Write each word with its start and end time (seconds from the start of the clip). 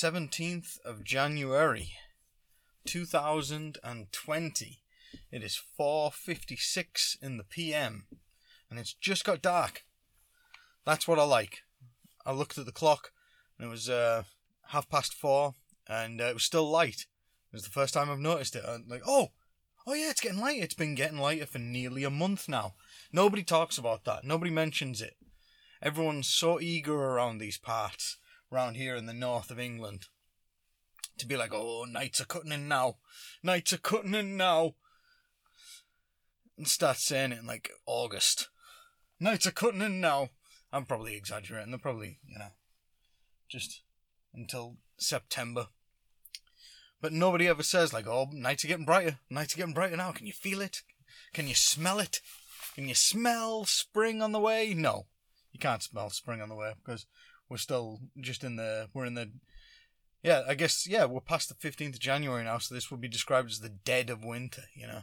17th 0.00 0.78
of 0.84 1.02
January 1.02 1.90
2020. 2.86 4.82
It 5.32 5.42
is 5.42 5.60
4:56 5.76 7.16
in 7.20 7.36
the 7.36 7.42
PM 7.42 8.06
and 8.70 8.78
it's 8.78 8.92
just 8.92 9.24
got 9.24 9.42
dark. 9.42 9.84
That's 10.86 11.08
what 11.08 11.18
I 11.18 11.24
like. 11.24 11.64
I 12.24 12.30
looked 12.30 12.58
at 12.58 12.64
the 12.64 12.70
clock 12.70 13.10
and 13.58 13.66
it 13.66 13.70
was 13.70 13.88
uh, 13.90 14.22
half 14.68 14.88
past 14.88 15.14
4 15.14 15.54
and 15.88 16.20
uh, 16.20 16.26
it 16.26 16.34
was 16.34 16.44
still 16.44 16.70
light. 16.70 17.06
It 17.52 17.56
was 17.56 17.64
the 17.64 17.70
first 17.70 17.92
time 17.92 18.08
I've 18.08 18.20
noticed 18.20 18.54
it. 18.54 18.62
I'm 18.64 18.84
like, 18.86 19.02
"Oh, 19.04 19.32
oh 19.84 19.94
yeah, 19.94 20.10
it's 20.10 20.20
getting 20.20 20.38
light. 20.38 20.62
It's 20.62 20.74
been 20.74 20.94
getting 20.94 21.18
lighter 21.18 21.46
for 21.46 21.58
nearly 21.58 22.04
a 22.04 22.10
month 22.10 22.48
now." 22.48 22.76
Nobody 23.12 23.42
talks 23.42 23.76
about 23.76 24.04
that. 24.04 24.22
Nobody 24.22 24.52
mentions 24.52 25.02
it. 25.02 25.16
Everyone's 25.82 26.28
so 26.28 26.60
eager 26.60 26.94
around 26.94 27.38
these 27.38 27.58
parts, 27.58 28.18
around 28.52 28.74
here 28.74 28.96
in 28.96 29.06
the 29.06 29.12
north 29.12 29.50
of 29.50 29.58
England, 29.58 30.06
to 31.18 31.26
be 31.26 31.36
like, 31.36 31.52
oh, 31.52 31.84
nights 31.84 32.20
are 32.20 32.26
cutting 32.26 32.52
in 32.52 32.68
now. 32.68 32.96
Nights 33.42 33.72
are 33.72 33.78
cutting 33.78 34.14
in 34.14 34.36
now. 34.36 34.74
And 36.56 36.66
start 36.66 36.96
saying 36.96 37.32
it 37.32 37.40
in 37.40 37.46
like 37.46 37.70
August. 37.86 38.48
Nights 39.20 39.46
are 39.46 39.52
cutting 39.52 39.82
in 39.82 40.00
now. 40.00 40.30
I'm 40.72 40.86
probably 40.86 41.16
exaggerating. 41.16 41.70
They're 41.70 41.78
probably, 41.78 42.18
you 42.26 42.38
know, 42.38 42.52
just 43.48 43.82
until 44.34 44.76
September. 44.98 45.68
But 47.00 47.12
nobody 47.12 47.46
ever 47.46 47.62
says, 47.62 47.92
like, 47.92 48.08
oh, 48.08 48.28
nights 48.32 48.64
are 48.64 48.68
getting 48.68 48.84
brighter. 48.84 49.18
Nights 49.30 49.54
are 49.54 49.58
getting 49.58 49.74
brighter 49.74 49.96
now. 49.96 50.12
Can 50.12 50.26
you 50.26 50.32
feel 50.32 50.60
it? 50.60 50.82
Can 51.32 51.46
you 51.46 51.54
smell 51.54 52.00
it? 52.00 52.20
Can 52.74 52.88
you 52.88 52.94
smell 52.94 53.64
spring 53.64 54.20
on 54.20 54.32
the 54.32 54.40
way? 54.40 54.74
No 54.74 55.06
you 55.52 55.58
can't 55.58 55.82
smell 55.82 56.10
spring 56.10 56.40
on 56.40 56.48
the 56.48 56.54
way 56.54 56.72
because 56.84 57.06
we're 57.48 57.56
still 57.56 58.00
just 58.20 58.44
in 58.44 58.56
the 58.56 58.88
we're 58.94 59.06
in 59.06 59.14
the 59.14 59.30
yeah 60.22 60.42
I 60.46 60.54
guess 60.54 60.86
yeah 60.86 61.04
we're 61.04 61.20
past 61.20 61.48
the 61.48 61.54
fifteenth 61.54 61.94
of 61.94 62.00
January 62.00 62.44
now, 62.44 62.58
so 62.58 62.74
this 62.74 62.90
would 62.90 63.00
be 63.00 63.08
described 63.08 63.50
as 63.50 63.60
the 63.60 63.68
dead 63.68 64.10
of 64.10 64.24
winter. 64.24 64.64
You 64.74 64.86
know, 64.86 65.00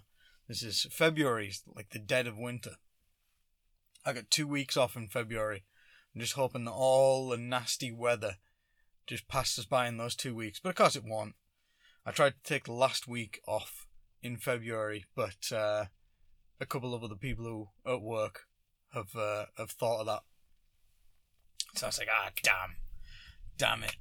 this 0.48 0.64
is 0.64 0.88
February, 0.92 1.52
like 1.76 1.90
the 1.90 2.00
dead 2.00 2.28
of 2.28 2.38
winter. 2.38 2.72
I 4.06 4.14
got 4.14 4.30
two 4.30 4.48
weeks 4.48 4.78
off 4.78 4.96
in 4.96 5.08
February. 5.08 5.64
I'm 6.14 6.22
just 6.22 6.34
hoping 6.34 6.66
that 6.66 6.72
all 6.72 7.30
the 7.30 7.38
nasty 7.38 7.92
weather 7.92 8.36
just 9.08 9.28
passes 9.28 9.66
by 9.66 9.88
in 9.88 9.98
those 9.98 10.16
two 10.16 10.36
weeks, 10.36 10.60
but 10.60 10.70
of 10.70 10.76
course 10.76 10.96
it 10.96 11.04
won't. 11.04 11.36
I 12.06 12.12
tried 12.12 12.34
to 12.36 12.44
take 12.44 12.66
the 12.66 12.74
last 12.74 13.08
week 13.08 13.42
off 13.48 13.88
in 14.22 14.38
February, 14.38 15.06
but 15.16 15.52
uh, 15.52 15.86
a 16.60 16.66
couple 16.66 16.94
of 16.94 17.04
other 17.04 17.16
people 17.16 17.46
who 17.46 17.92
at 17.92 18.02
work 18.02 18.44
have 18.94 19.16
uh, 19.16 19.46
have 19.58 19.72
thought 19.72 20.02
of 20.02 20.06
that 20.08 20.24
so 21.76 21.88
I 21.88 21.90
was 21.90 22.00
like, 22.00 22.08
ah, 22.12 22.30
damn. 22.44 22.76
Damn 23.58 23.84
it. 23.84 23.96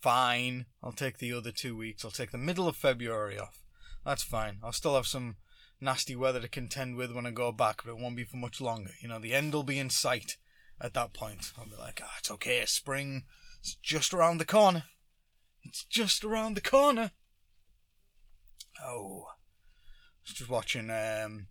Fine. 0.00 0.66
I'll 0.82 0.92
take 0.92 1.18
the 1.18 1.32
other 1.32 1.52
two 1.52 1.76
weeks. 1.76 2.04
I'll 2.04 2.10
take 2.10 2.30
the 2.32 2.38
middle 2.38 2.68
of 2.68 2.76
February 2.76 3.38
off. 3.38 3.62
That's 4.04 4.22
fine. 4.22 4.58
I'll 4.62 4.72
still 4.72 4.96
have 4.96 5.06
some 5.06 5.36
nasty 5.80 6.16
weather 6.16 6.40
to 6.40 6.48
contend 6.48 6.96
with 6.96 7.12
when 7.12 7.26
I 7.26 7.30
go 7.30 7.52
back, 7.52 7.82
but 7.84 7.92
it 7.92 7.98
won't 7.98 8.16
be 8.16 8.24
for 8.24 8.36
much 8.36 8.60
longer. 8.60 8.92
You 9.00 9.08
know, 9.08 9.18
the 9.18 9.34
end 9.34 9.52
will 9.52 9.62
be 9.62 9.78
in 9.78 9.90
sight 9.90 10.36
at 10.80 10.94
that 10.94 11.12
point. 11.12 11.52
I'll 11.58 11.66
be 11.66 11.76
like, 11.76 12.00
ah, 12.02 12.14
it's 12.18 12.30
okay. 12.30 12.64
Spring 12.66 13.24
is 13.62 13.76
just 13.82 14.12
around 14.12 14.38
the 14.38 14.44
corner. 14.44 14.84
It's 15.62 15.84
just 15.84 16.24
around 16.24 16.54
the 16.54 16.60
corner. 16.60 17.12
Oh. 18.84 19.26
I 19.28 20.28
was 20.28 20.34
just 20.34 20.50
watching 20.50 20.90
um, 20.90 21.46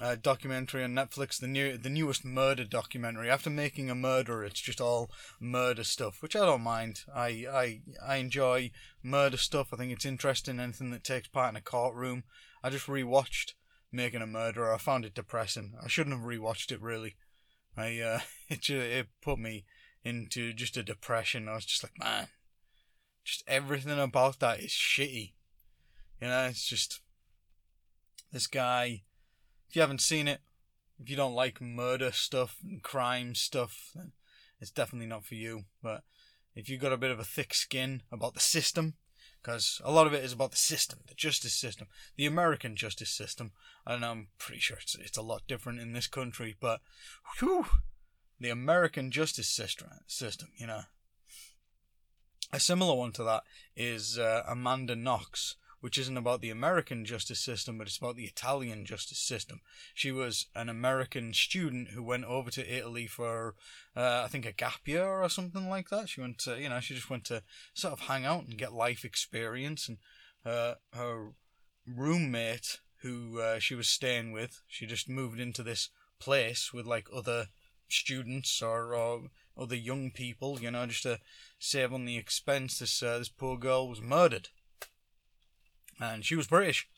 uh, 0.00 0.16
documentary 0.20 0.84
on 0.84 0.94
Netflix, 0.94 1.40
the 1.40 1.48
new 1.48 1.76
the 1.76 1.90
newest 1.90 2.24
murder 2.24 2.64
documentary. 2.64 3.28
After 3.28 3.50
making 3.50 3.90
a 3.90 3.94
murder, 3.94 4.44
it's 4.44 4.60
just 4.60 4.80
all 4.80 5.10
murder 5.40 5.84
stuff, 5.84 6.22
which 6.22 6.36
I 6.36 6.40
don't 6.40 6.62
mind. 6.62 7.00
I 7.12 7.46
I 7.50 7.80
I 8.04 8.16
enjoy 8.16 8.70
murder 9.02 9.36
stuff. 9.36 9.72
I 9.72 9.76
think 9.76 9.92
it's 9.92 10.04
interesting. 10.06 10.60
Anything 10.60 10.90
that 10.90 11.04
takes 11.04 11.28
part 11.28 11.50
in 11.50 11.56
a 11.56 11.60
courtroom. 11.60 12.24
I 12.62 12.70
just 12.70 12.86
rewatched 12.86 13.54
Making 13.90 14.22
a 14.22 14.26
Murderer. 14.26 14.74
I 14.74 14.78
found 14.78 15.04
it 15.04 15.14
depressing. 15.14 15.74
I 15.82 15.88
shouldn't 15.88 16.16
have 16.16 16.24
rewatched 16.24 16.70
it 16.70 16.80
really. 16.80 17.16
I 17.76 17.98
uh, 18.00 18.20
it 18.48 18.68
it 18.70 19.08
put 19.20 19.38
me 19.38 19.64
into 20.04 20.52
just 20.52 20.76
a 20.76 20.82
depression. 20.82 21.48
I 21.48 21.56
was 21.56 21.64
just 21.64 21.82
like, 21.82 21.98
man, 21.98 22.28
just 23.24 23.42
everything 23.48 23.98
about 23.98 24.38
that 24.38 24.60
is 24.60 24.70
shitty. 24.70 25.32
You 26.20 26.28
know, 26.28 26.44
it's 26.44 26.66
just 26.66 27.00
this 28.32 28.46
guy 28.46 29.02
if 29.70 29.76
you 29.76 29.82
haven't 29.82 30.00
seen 30.00 30.26
it, 30.26 30.40
if 31.00 31.08
you 31.08 31.14
don't 31.14 31.32
like 31.32 31.60
murder 31.60 32.10
stuff 32.10 32.56
and 32.64 32.82
crime 32.82 33.36
stuff, 33.36 33.92
then 33.94 34.10
it's 34.60 34.72
definitely 34.72 35.06
not 35.06 35.24
for 35.24 35.36
you. 35.36 35.62
But 35.80 36.02
if 36.56 36.68
you've 36.68 36.80
got 36.80 36.92
a 36.92 36.96
bit 36.96 37.12
of 37.12 37.20
a 37.20 37.24
thick 37.24 37.54
skin 37.54 38.02
about 38.10 38.34
the 38.34 38.40
system, 38.40 38.94
because 39.40 39.80
a 39.84 39.92
lot 39.92 40.08
of 40.08 40.12
it 40.12 40.24
is 40.24 40.32
about 40.32 40.50
the 40.50 40.56
system, 40.56 40.98
the 41.06 41.14
justice 41.14 41.54
system, 41.54 41.86
the 42.16 42.26
American 42.26 42.74
justice 42.74 43.10
system, 43.10 43.52
and 43.86 44.04
I'm 44.04 44.26
pretty 44.38 44.60
sure 44.60 44.78
it's, 44.82 44.96
it's 44.96 45.16
a 45.16 45.22
lot 45.22 45.42
different 45.46 45.78
in 45.78 45.92
this 45.92 46.08
country, 46.08 46.56
but 46.58 46.80
whew, 47.38 47.66
the 48.40 48.50
American 48.50 49.12
justice 49.12 49.48
system, 49.48 49.86
system, 50.08 50.48
you 50.56 50.66
know. 50.66 50.82
A 52.52 52.58
similar 52.58 52.96
one 52.96 53.12
to 53.12 53.22
that 53.22 53.44
is 53.76 54.18
uh, 54.18 54.42
Amanda 54.48 54.96
Knox, 54.96 55.54
which 55.80 55.98
isn't 55.98 56.16
about 56.16 56.40
the 56.40 56.50
American 56.50 57.04
justice 57.04 57.40
system, 57.40 57.78
but 57.78 57.86
it's 57.86 57.96
about 57.96 58.16
the 58.16 58.24
Italian 58.24 58.84
justice 58.84 59.18
system. 59.18 59.60
She 59.94 60.12
was 60.12 60.46
an 60.54 60.68
American 60.68 61.32
student 61.32 61.88
who 61.88 62.02
went 62.02 62.24
over 62.24 62.50
to 62.50 62.76
Italy 62.76 63.06
for, 63.06 63.54
uh, 63.96 64.22
I 64.24 64.28
think, 64.28 64.44
a 64.44 64.52
gap 64.52 64.86
year 64.86 65.06
or 65.06 65.28
something 65.28 65.68
like 65.68 65.88
that. 65.88 66.08
She 66.08 66.20
went 66.20 66.38
to, 66.40 66.60
you 66.60 66.68
know, 66.68 66.80
she 66.80 66.94
just 66.94 67.10
went 67.10 67.24
to 67.26 67.42
sort 67.74 67.92
of 67.92 68.00
hang 68.00 68.26
out 68.26 68.46
and 68.46 68.58
get 68.58 68.72
life 68.72 69.04
experience. 69.04 69.88
And 69.88 69.98
her 70.44 71.32
roommate, 71.86 72.80
who 73.02 73.40
uh, 73.40 73.58
she 73.58 73.74
was 73.74 73.88
staying 73.88 74.32
with, 74.32 74.62
she 74.66 74.86
just 74.86 75.08
moved 75.08 75.40
into 75.40 75.62
this 75.62 75.88
place 76.18 76.72
with 76.72 76.86
like 76.86 77.08
other 77.14 77.46
students 77.88 78.62
or, 78.62 78.94
or 78.94 79.22
other 79.56 79.76
young 79.76 80.10
people, 80.10 80.60
you 80.60 80.70
know, 80.70 80.86
just 80.86 81.02
to 81.04 81.18
save 81.58 81.92
on 81.92 82.04
the 82.04 82.16
expense. 82.16 82.78
This 82.78 83.02
uh, 83.02 83.18
this 83.18 83.28
poor 83.28 83.56
girl 83.56 83.88
was 83.88 84.00
murdered 84.00 84.48
and 86.00 86.24
she 86.24 86.36
was 86.36 86.46
British. 86.46 86.88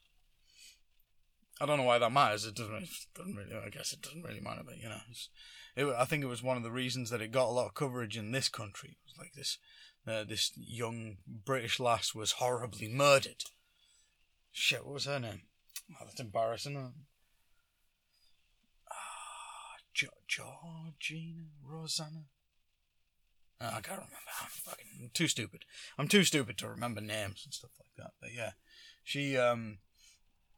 I 1.60 1.66
don't 1.66 1.76
know 1.78 1.84
why 1.84 1.98
that 1.98 2.12
matters. 2.12 2.44
It 2.44 2.54
doesn't, 2.54 2.74
it 2.74 2.88
doesn't 3.14 3.36
really. 3.36 3.54
I 3.54 3.68
guess 3.68 3.92
it 3.92 4.02
doesn't 4.02 4.22
really 4.22 4.40
matter, 4.40 4.62
but 4.64 4.78
you 4.78 4.88
know, 4.88 5.00
it, 5.76 5.94
I 5.96 6.04
think 6.04 6.24
it 6.24 6.28
was 6.28 6.42
one 6.42 6.56
of 6.56 6.62
the 6.62 6.70
reasons 6.70 7.10
that 7.10 7.20
it 7.20 7.30
got 7.30 7.48
a 7.48 7.52
lot 7.52 7.66
of 7.66 7.74
coverage 7.74 8.16
in 8.16 8.32
this 8.32 8.48
country. 8.48 8.90
It 8.90 9.06
was 9.06 9.18
like 9.18 9.32
this, 9.34 9.58
uh, 10.06 10.24
this 10.24 10.52
young 10.56 11.18
British 11.26 11.78
lass 11.78 12.14
was 12.14 12.32
horribly 12.32 12.88
murdered. 12.88 13.44
Shit, 14.50 14.84
what 14.84 14.94
was 14.94 15.04
her 15.06 15.18
name? 15.18 15.42
Oh, 15.92 16.04
that's 16.04 16.20
embarrassing. 16.20 16.92
Ah, 18.90 19.76
jo- 19.94 20.08
Georgina 20.26 21.44
Rosanna. 21.64 22.24
Oh, 23.60 23.66
I 23.66 23.80
can't 23.80 23.98
remember. 23.98 24.16
I'm 24.40 24.48
fucking 24.48 25.10
too 25.14 25.28
stupid. 25.28 25.64
I'm 25.96 26.08
too 26.08 26.24
stupid 26.24 26.58
to 26.58 26.68
remember 26.68 27.00
names 27.00 27.42
and 27.44 27.54
stuff 27.54 27.70
like 27.78 27.94
that. 27.96 28.12
But 28.20 28.30
yeah, 28.34 28.52
she 29.02 29.36
um 29.36 29.78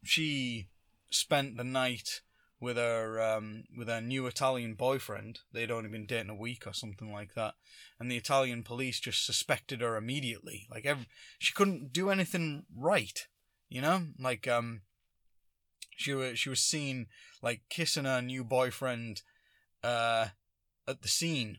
she 0.03 0.69
spent 1.11 1.57
the 1.57 1.65
night 1.65 2.21
with 2.61 2.77
her 2.77 3.21
um, 3.21 3.65
with 3.77 3.89
her 3.89 4.01
new 4.01 4.27
Italian 4.27 4.75
boyfriend. 4.75 5.41
They'd 5.53 5.71
only 5.71 5.89
been 5.89 6.07
dating 6.07 6.31
a 6.31 6.35
week 6.35 6.67
or 6.67 6.73
something 6.73 7.13
like 7.13 7.35
that, 7.35 7.55
and 8.01 8.11
the 8.11 8.17
Italian 8.17 8.63
police 8.63 9.01
just 9.01 9.25
suspected 9.25 9.81
her 9.81 9.97
immediately. 9.97 10.67
Like 10.71 10.87
every, 10.87 11.07
she 11.39 11.53
couldn't 11.53 11.93
do 11.93 12.11
anything 12.11 12.65
right, 12.75 13.27
you 13.69 13.81
know. 13.81 14.07
Like 14.19 14.49
um, 14.49 14.83
she 15.97 16.15
was 16.15 16.39
she 16.39 16.49
was 16.49 16.61
seen 16.61 17.07
like 17.43 17.63
kissing 17.69 18.05
her 18.05 18.23
new 18.23 18.45
boyfriend, 18.45 19.23
uh, 19.83 20.29
at 20.89 21.03
the 21.03 21.09
scene. 21.09 21.59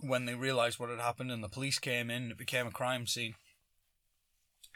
When 0.00 0.26
they 0.26 0.34
realized 0.34 0.78
what 0.78 0.90
had 0.90 1.00
happened 1.00 1.32
and 1.32 1.42
the 1.42 1.48
police 1.48 1.78
came 1.80 2.08
in, 2.10 2.30
it 2.30 2.38
became 2.38 2.68
a 2.68 2.72
crime 2.72 3.06
scene. 3.06 3.34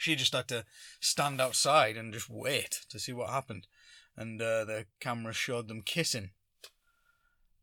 She 0.03 0.17
just 0.17 0.33
had 0.35 0.49
to 0.49 0.65
stand 0.99 1.41
outside 1.41 1.97
and 1.97 2.13
just 2.13 2.29
wait 2.29 2.81
to 2.89 2.99
see 2.99 3.13
what 3.13 3.31
happened. 3.31 3.69
And 4.17 4.43
uh, 4.43 4.65
the 4.65 4.87
camera 4.99 5.33
showed 5.33 5.69
them 5.69 5.83
kissing. 5.83 6.31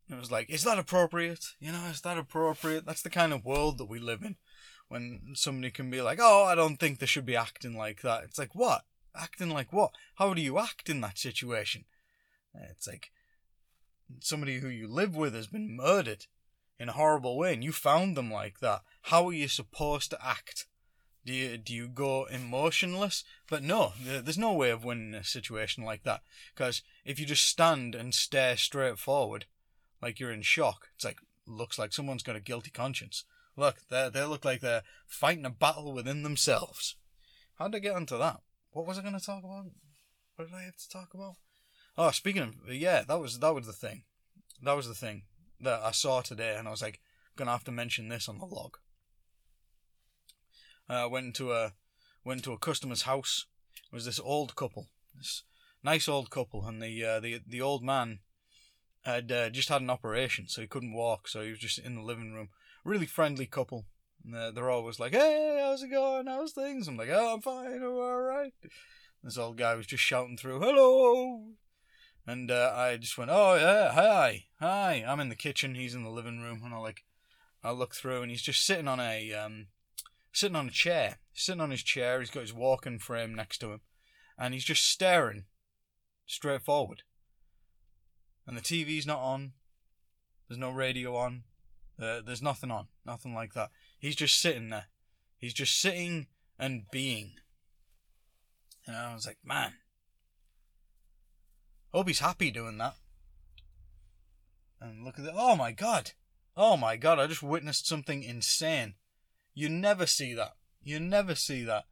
It 0.08 0.18
was 0.18 0.30
like, 0.30 0.48
is 0.48 0.64
that 0.64 0.78
appropriate? 0.78 1.44
You 1.60 1.72
know, 1.72 1.84
is 1.90 2.00
that 2.00 2.16
appropriate? 2.16 2.86
That's 2.86 3.02
the 3.02 3.10
kind 3.10 3.34
of 3.34 3.44
world 3.44 3.76
that 3.76 3.90
we 3.90 3.98
live 3.98 4.22
in. 4.22 4.36
When 4.88 5.34
somebody 5.34 5.70
can 5.70 5.90
be 5.90 6.00
like, 6.00 6.18
oh, 6.20 6.44
I 6.44 6.54
don't 6.54 6.78
think 6.78 6.98
they 6.98 7.06
should 7.06 7.26
be 7.26 7.36
acting 7.36 7.76
like 7.76 8.00
that. 8.00 8.24
It's 8.24 8.38
like, 8.38 8.54
what? 8.54 8.86
Acting 9.14 9.50
like 9.50 9.70
what? 9.70 9.92
How 10.14 10.32
do 10.32 10.40
you 10.40 10.58
act 10.58 10.88
in 10.88 11.02
that 11.02 11.18
situation? 11.18 11.84
It's 12.54 12.88
like 12.88 13.10
somebody 14.20 14.60
who 14.60 14.68
you 14.68 14.88
live 14.88 15.14
with 15.14 15.34
has 15.34 15.46
been 15.46 15.76
murdered 15.76 16.24
in 16.78 16.88
a 16.88 16.94
horrible 16.94 17.36
way 17.36 17.52
and 17.52 17.62
you 17.62 17.70
found 17.70 18.16
them 18.16 18.32
like 18.32 18.60
that. 18.60 18.80
How 19.02 19.28
are 19.28 19.32
you 19.32 19.46
supposed 19.46 20.10
to 20.10 20.26
act? 20.26 20.66
Do 21.24 21.32
you 21.32 21.58
do 21.58 21.74
you 21.74 21.88
go 21.88 22.24
emotionless? 22.24 23.24
But 23.48 23.62
no, 23.62 23.92
there's 24.02 24.38
no 24.38 24.52
way 24.52 24.70
of 24.70 24.84
winning 24.84 25.14
a 25.14 25.24
situation 25.24 25.84
like 25.84 26.02
that. 26.04 26.22
Because 26.54 26.82
if 27.04 27.20
you 27.20 27.26
just 27.26 27.46
stand 27.46 27.94
and 27.94 28.14
stare 28.14 28.56
straight 28.56 28.98
forward, 28.98 29.46
like 30.00 30.18
you're 30.18 30.32
in 30.32 30.42
shock, 30.42 30.88
it's 30.94 31.04
like 31.04 31.18
looks 31.46 31.78
like 31.78 31.92
someone's 31.92 32.22
got 32.22 32.36
a 32.36 32.40
guilty 32.40 32.70
conscience. 32.70 33.24
Look, 33.56 33.76
they 33.90 34.08
they 34.12 34.24
look 34.24 34.44
like 34.44 34.60
they're 34.60 34.82
fighting 35.06 35.44
a 35.44 35.50
battle 35.50 35.92
within 35.92 36.22
themselves. 36.22 36.96
How 37.58 37.68
did 37.68 37.76
I 37.76 37.80
get 37.80 37.96
onto 37.96 38.16
that? 38.16 38.40
What 38.70 38.86
was 38.86 38.98
I 38.98 39.02
going 39.02 39.18
to 39.18 39.24
talk 39.24 39.44
about? 39.44 39.66
What 40.36 40.48
did 40.48 40.54
I 40.54 40.62
have 40.62 40.76
to 40.76 40.88
talk 40.88 41.12
about? 41.12 41.34
Oh, 41.98 42.10
speaking 42.12 42.42
of 42.42 42.72
yeah, 42.72 43.02
that 43.06 43.20
was 43.20 43.40
that 43.40 43.54
was 43.54 43.66
the 43.66 43.72
thing. 43.74 44.04
That 44.62 44.76
was 44.76 44.88
the 44.88 44.94
thing 44.94 45.24
that 45.60 45.82
I 45.82 45.90
saw 45.90 46.22
today, 46.22 46.56
and 46.56 46.66
I 46.66 46.70
was 46.70 46.80
like, 46.80 47.00
gonna 47.36 47.50
have 47.50 47.64
to 47.64 47.72
mention 47.72 48.08
this 48.08 48.28
on 48.28 48.38
the 48.38 48.46
log. 48.46 48.78
Uh, 50.90 51.08
went 51.08 51.36
to 51.36 51.52
a 51.52 51.72
went 52.24 52.42
to 52.42 52.52
a 52.52 52.58
customer's 52.58 53.02
house. 53.02 53.46
It 53.92 53.94
was 53.94 54.06
this 54.06 54.18
old 54.18 54.56
couple, 54.56 54.88
this 55.16 55.44
nice 55.84 56.08
old 56.08 56.30
couple, 56.30 56.66
and 56.66 56.82
the 56.82 57.04
uh, 57.04 57.20
the 57.20 57.40
the 57.46 57.60
old 57.60 57.84
man 57.84 58.18
had 59.02 59.30
uh, 59.30 59.50
just 59.50 59.68
had 59.68 59.82
an 59.82 59.90
operation, 59.90 60.48
so 60.48 60.60
he 60.60 60.66
couldn't 60.66 60.92
walk, 60.92 61.28
so 61.28 61.42
he 61.42 61.50
was 61.50 61.60
just 61.60 61.78
in 61.78 61.94
the 61.94 62.02
living 62.02 62.34
room. 62.34 62.48
Really 62.84 63.06
friendly 63.06 63.46
couple. 63.46 63.86
And 64.24 64.34
they're, 64.34 64.50
they're 64.50 64.70
always 64.70 64.98
like, 64.98 65.12
"Hey, 65.12 65.60
how's 65.62 65.84
it 65.84 65.90
going? 65.90 66.26
How's 66.26 66.52
things?" 66.52 66.88
I'm 66.88 66.96
like, 66.96 67.08
"Oh, 67.08 67.34
I'm 67.34 67.40
fine. 67.40 67.82
I'm 67.82 67.84
all 67.84 68.20
right." 68.20 68.52
This 69.22 69.38
old 69.38 69.58
guy 69.58 69.76
was 69.76 69.86
just 69.86 70.02
shouting 70.02 70.36
through, 70.36 70.58
"Hello." 70.58 71.44
And 72.26 72.50
uh, 72.50 72.72
I 72.76 72.96
just 72.96 73.16
went, 73.16 73.30
"Oh 73.32 73.54
yeah, 73.54 73.92
hi, 73.92 74.46
hi." 74.58 75.04
I'm 75.06 75.20
in 75.20 75.28
the 75.28 75.36
kitchen. 75.36 75.76
He's 75.76 75.94
in 75.94 76.02
the 76.02 76.10
living 76.10 76.40
room, 76.40 76.62
and 76.64 76.74
I 76.74 76.78
like, 76.78 77.04
I 77.62 77.70
look 77.70 77.94
through, 77.94 78.22
and 78.22 78.30
he's 78.30 78.42
just 78.42 78.66
sitting 78.66 78.88
on 78.88 78.98
a 78.98 79.32
um, 79.32 79.68
sitting 80.32 80.56
on 80.56 80.68
a 80.68 80.72
chair, 80.72 81.18
sitting 81.32 81.60
on 81.60 81.70
his 81.70 81.82
chair. 81.82 82.20
He's 82.20 82.30
got 82.30 82.40
his 82.40 82.54
walking 82.54 82.98
frame 82.98 83.34
next 83.34 83.58
to 83.58 83.72
him, 83.72 83.80
and 84.38 84.54
he's 84.54 84.64
just 84.64 84.86
staring 84.86 85.44
straight 86.26 86.62
forward. 86.62 87.02
And 88.46 88.56
the 88.56 88.62
TV's 88.62 89.06
not 89.06 89.20
on. 89.20 89.52
There's 90.48 90.58
no 90.58 90.70
radio 90.70 91.16
on. 91.16 91.44
Uh, 92.00 92.20
there's 92.24 92.42
nothing 92.42 92.70
on. 92.70 92.86
Nothing 93.04 93.34
like 93.34 93.54
that. 93.54 93.70
He's 93.98 94.16
just 94.16 94.40
sitting 94.40 94.70
there. 94.70 94.86
He's 95.36 95.54
just 95.54 95.78
sitting 95.78 96.26
and 96.58 96.84
being. 96.90 97.32
And 98.86 98.96
I 98.96 99.14
was 99.14 99.26
like, 99.26 99.38
man. 99.44 99.74
Hope 101.92 102.08
he's 102.08 102.20
happy 102.20 102.50
doing 102.50 102.78
that. 102.78 102.94
And 104.80 105.04
look 105.04 105.18
at 105.18 105.24
that. 105.24 105.34
Oh 105.36 105.56
my 105.56 105.72
god. 105.72 106.12
Oh 106.56 106.76
my 106.76 106.96
god, 106.96 107.18
I 107.18 107.26
just 107.26 107.42
witnessed 107.42 107.86
something 107.86 108.22
insane. 108.22 108.94
You 109.54 109.68
never 109.68 110.06
see 110.06 110.34
that. 110.34 110.52
You 110.82 111.00
never 111.00 111.34
see 111.34 111.64
that. 111.64 111.84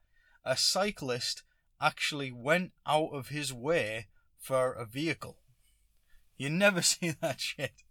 A 0.45 0.57
cyclist 0.57 1.43
actually 1.81 2.33
went 2.33 2.73
out 2.87 3.11
of 3.13 3.29
his 3.29 3.53
way 3.53 4.07
for 4.39 4.73
a 4.73 4.87
vehicle. 4.87 5.39
You 6.37 6.51
never 6.51 6.83
see 6.93 7.11
that 7.21 7.41
shit. 7.41 7.83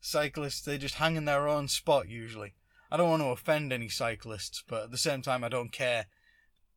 Cyclists, 0.00 0.60
they 0.60 0.78
just 0.78 0.96
hang 0.96 1.16
in 1.16 1.24
their 1.24 1.48
own 1.48 1.68
spot 1.68 2.08
usually. 2.08 2.54
I 2.90 2.96
don't 2.96 3.10
want 3.10 3.22
to 3.22 3.28
offend 3.28 3.72
any 3.72 3.88
cyclists, 3.88 4.62
but 4.68 4.84
at 4.84 4.90
the 4.90 4.98
same 4.98 5.22
time, 5.22 5.42
I 5.42 5.48
don't 5.48 5.72
care 5.72 6.06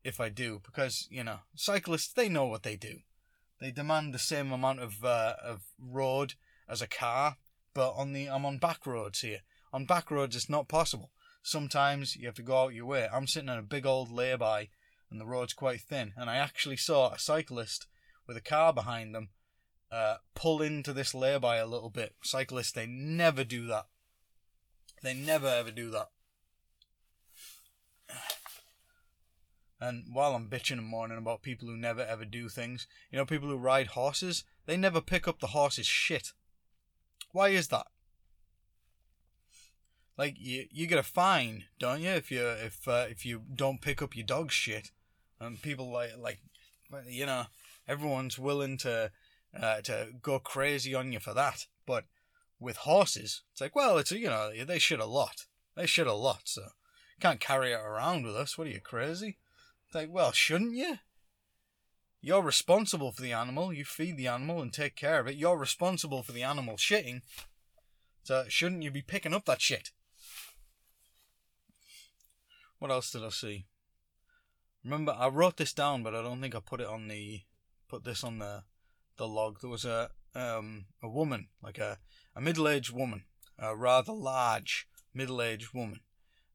if 0.04 0.22
I 0.22 0.30
do 0.30 0.62
because 0.64 1.08
you 1.12 1.24
know 1.24 1.40
cyclists 1.54 2.14
they 2.14 2.30
know 2.30 2.46
what 2.46 2.64
they 2.64 2.78
do. 2.78 3.00
They 3.60 3.72
demand 3.72 4.14
the 4.14 4.20
same 4.20 4.52
amount 4.52 4.80
of 4.80 5.04
uh, 5.04 5.36
of 5.44 5.62
road 5.78 6.36
as 6.68 6.82
a 6.82 6.88
car, 6.88 7.38
but 7.74 7.92
on 7.92 8.14
the 8.14 8.30
I'm 8.30 8.46
on 8.46 8.58
back 8.58 8.86
roads 8.86 9.20
here. 9.20 9.42
On 9.74 9.86
back 9.86 10.10
roads, 10.10 10.36
it's 10.36 10.50
not 10.50 10.70
possible. 10.70 11.12
Sometimes 11.48 12.18
you 12.18 12.26
have 12.26 12.36
to 12.36 12.42
go 12.42 12.64
out 12.64 12.74
your 12.74 12.86
way. 12.86 13.08
I'm 13.10 13.26
sitting 13.26 13.48
on 13.48 13.58
a 13.58 13.62
big 13.62 13.86
old 13.86 14.12
lay-by, 14.12 14.68
and 15.10 15.22
the 15.22 15.26
road's 15.26 15.54
quite 15.54 15.80
thin, 15.80 16.12
and 16.18 16.30
I 16.30 16.36
actually 16.36 16.76
saw 16.76 17.14
a 17.14 17.20
cyclist 17.20 17.88
with 18.28 18.36
a 18.36 18.42
car 18.42 18.74
behind 18.74 19.16
them 19.16 19.30
uh, 19.90 20.16
pull 20.36 20.62
into 20.62 20.92
this 20.92 21.16
lay-by 21.16 21.56
a 21.56 21.66
little 21.66 21.90
bit. 21.90 22.16
Cyclists, 22.22 22.74
they 22.74 22.86
never 22.86 23.46
do 23.46 23.66
that. 23.68 23.86
They 25.04 25.14
never 25.14 25.48
ever 25.48 25.72
do 25.72 25.90
that. 25.92 26.10
And 29.80 30.04
while 30.12 30.36
I'm 30.36 30.50
bitching 30.50 30.80
and 30.80 30.88
moaning 30.88 31.18
about 31.18 31.44
people 31.44 31.70
who 31.70 31.78
never 31.78 32.02
ever 32.02 32.26
do 32.26 32.50
things, 32.50 32.88
you 33.10 33.18
know, 33.18 33.26
people 33.26 33.48
who 33.48 33.56
ride 33.56 33.88
horses, 33.88 34.44
they 34.66 34.76
never 34.76 35.00
pick 35.00 35.30
up 35.30 35.40
the 35.40 35.48
horse's 35.48 35.88
shit. 35.88 36.34
Why 37.32 37.50
is 37.50 37.70
that? 37.70 37.88
Like 40.18 40.36
you, 40.40 40.66
you 40.72 40.88
get 40.88 40.98
a 40.98 41.04
fine, 41.04 41.66
don't 41.80 42.02
you, 42.02 42.10
if 42.10 42.32
you 42.32 42.46
if 42.48 42.88
uh, 42.88 43.06
if 43.10 43.26
you 43.26 43.44
don't 43.54 43.82
pick 43.82 44.02
up 44.02 44.16
your 44.16 44.26
dog's 44.26 44.54
shit, 44.54 44.92
and 45.40 45.62
people 45.62 45.92
like 45.92 46.18
like, 46.20 46.40
you 47.08 47.26
know, 47.26 47.46
everyone's 47.88 48.40
willing 48.40 48.78
to 48.80 49.12
uh, 49.60 49.82
to 49.82 50.08
go 50.22 50.40
crazy 50.40 50.96
on 50.96 51.12
you 51.12 51.20
for 51.20 51.34
that. 51.36 51.68
But 51.86 52.06
with 52.60 52.78
horses, 52.78 53.44
it's 53.52 53.62
like, 53.62 53.76
well, 53.76 54.00
it's 54.00 54.12
you 54.12 54.28
know, 54.28 54.52
they 54.66 54.80
shit 54.80 55.00
a 55.00 55.06
lot. 55.06 55.46
They 55.76 55.86
shit 55.86 56.08
a 56.08 56.14
lot, 56.14 56.42
so 56.46 56.64
can't 57.20 57.40
carry 57.40 57.72
it 57.72 57.80
around 57.80 58.26
with 58.26 58.36
us. 58.36 58.58
What 58.58 58.68
are 58.68 58.72
you 58.72 58.82
crazy? 58.82 59.38
It's 59.86 59.96
like, 59.96 60.10
well, 60.12 60.32
shouldn't 60.32 60.76
you? 60.76 60.98
You're 62.22 62.42
responsible 62.42 63.12
for 63.12 63.22
the 63.22 63.34
animal. 63.34 63.72
You 63.72 63.86
feed 63.86 64.18
the 64.18 64.28
animal 64.28 64.62
and 64.62 64.74
take 64.74 64.96
care 64.96 65.20
of 65.20 65.28
it. 65.28 65.36
You're 65.36 65.58
responsible 65.58 66.24
for 66.24 66.32
the 66.32 66.44
animal 66.44 66.76
shitting. 66.76 67.22
So 68.24 68.46
shouldn't 68.50 68.84
you 68.84 68.92
be 68.92 69.02
picking 69.02 69.34
up 69.34 69.46
that 69.46 69.62
shit? 69.62 69.92
What 72.80 72.92
else 72.92 73.12
did 73.12 73.24
I 73.24 73.30
see? 73.30 73.66
Remember, 74.84 75.16
I 75.18 75.28
wrote 75.28 75.58
this 75.58 75.74
down, 75.74 76.04
but 76.04 76.16
I 76.16 76.22
don't 76.22 76.42
think 76.42 76.56
I 76.56 76.60
put 76.60 76.82
it 76.82 76.88
on 76.88 77.08
the 77.08 77.42
put 77.90 78.04
this 78.04 78.24
on 78.24 78.40
the 78.40 78.64
the 79.18 79.28
log. 79.28 79.60
There 79.62 79.70
was 79.70 79.86
a 79.86 80.12
um 80.36 80.86
a 81.02 81.10
woman, 81.10 81.50
like 81.62 81.78
a 81.78 81.98
a 82.36 82.42
middle 82.42 82.68
aged 82.68 82.94
woman, 82.94 83.24
a 83.58 83.76
rather 83.76 84.14
large 84.14 84.88
middle 85.14 85.42
aged 85.42 85.74
woman, 85.74 86.02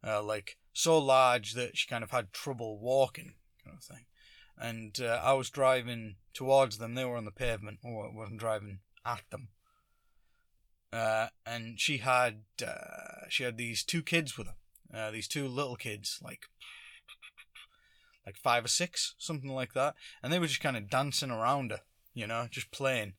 uh, 0.07 0.23
like 0.23 0.57
so 0.73 0.99
large 0.99 1.53
that 1.55 1.77
she 1.77 1.89
kind 1.89 2.05
of 2.05 2.11
had 2.11 2.33
trouble 2.33 2.79
walking, 2.79 3.35
kind 3.65 3.77
of 3.77 3.85
thing. 3.85 4.07
And 4.57 4.99
uh, 5.01 5.21
I 5.23 5.33
was 5.33 5.51
driving 5.51 6.17
towards 6.33 6.79
them. 6.79 6.95
They 6.95 7.05
were 7.05 7.17
on 7.17 7.25
the 7.25 7.33
pavement, 7.33 7.81
or 7.83 8.07
I 8.07 8.15
wasn't 8.15 8.41
driving 8.41 8.79
at 9.05 9.23
them. 9.31 9.49
Uh, 10.93 11.29
and 11.45 11.81
she 11.81 11.99
had 11.99 12.43
uh, 12.67 13.27
she 13.29 13.45
had 13.45 13.57
these 13.57 13.83
two 13.83 14.03
kids 14.03 14.39
with 14.39 14.47
her. 14.47 14.55
Uh, 14.95 15.11
these 15.11 15.29
two 15.29 15.49
little 15.49 15.77
kids, 15.77 16.19
like 16.23 16.43
like 18.27 18.37
five 18.37 18.65
or 18.65 18.69
six, 18.69 19.15
something 19.19 19.51
like 19.51 19.75
that, 19.75 19.95
and 20.23 20.33
they 20.33 20.39
were 20.39 20.47
just 20.47 20.61
kind 20.61 20.77
of 20.77 20.91
dancing 20.91 21.31
around 21.31 21.71
her, 21.71 21.81
you 22.15 22.27
know, 22.27 22.47
just 22.51 22.71
playing. 22.71 23.15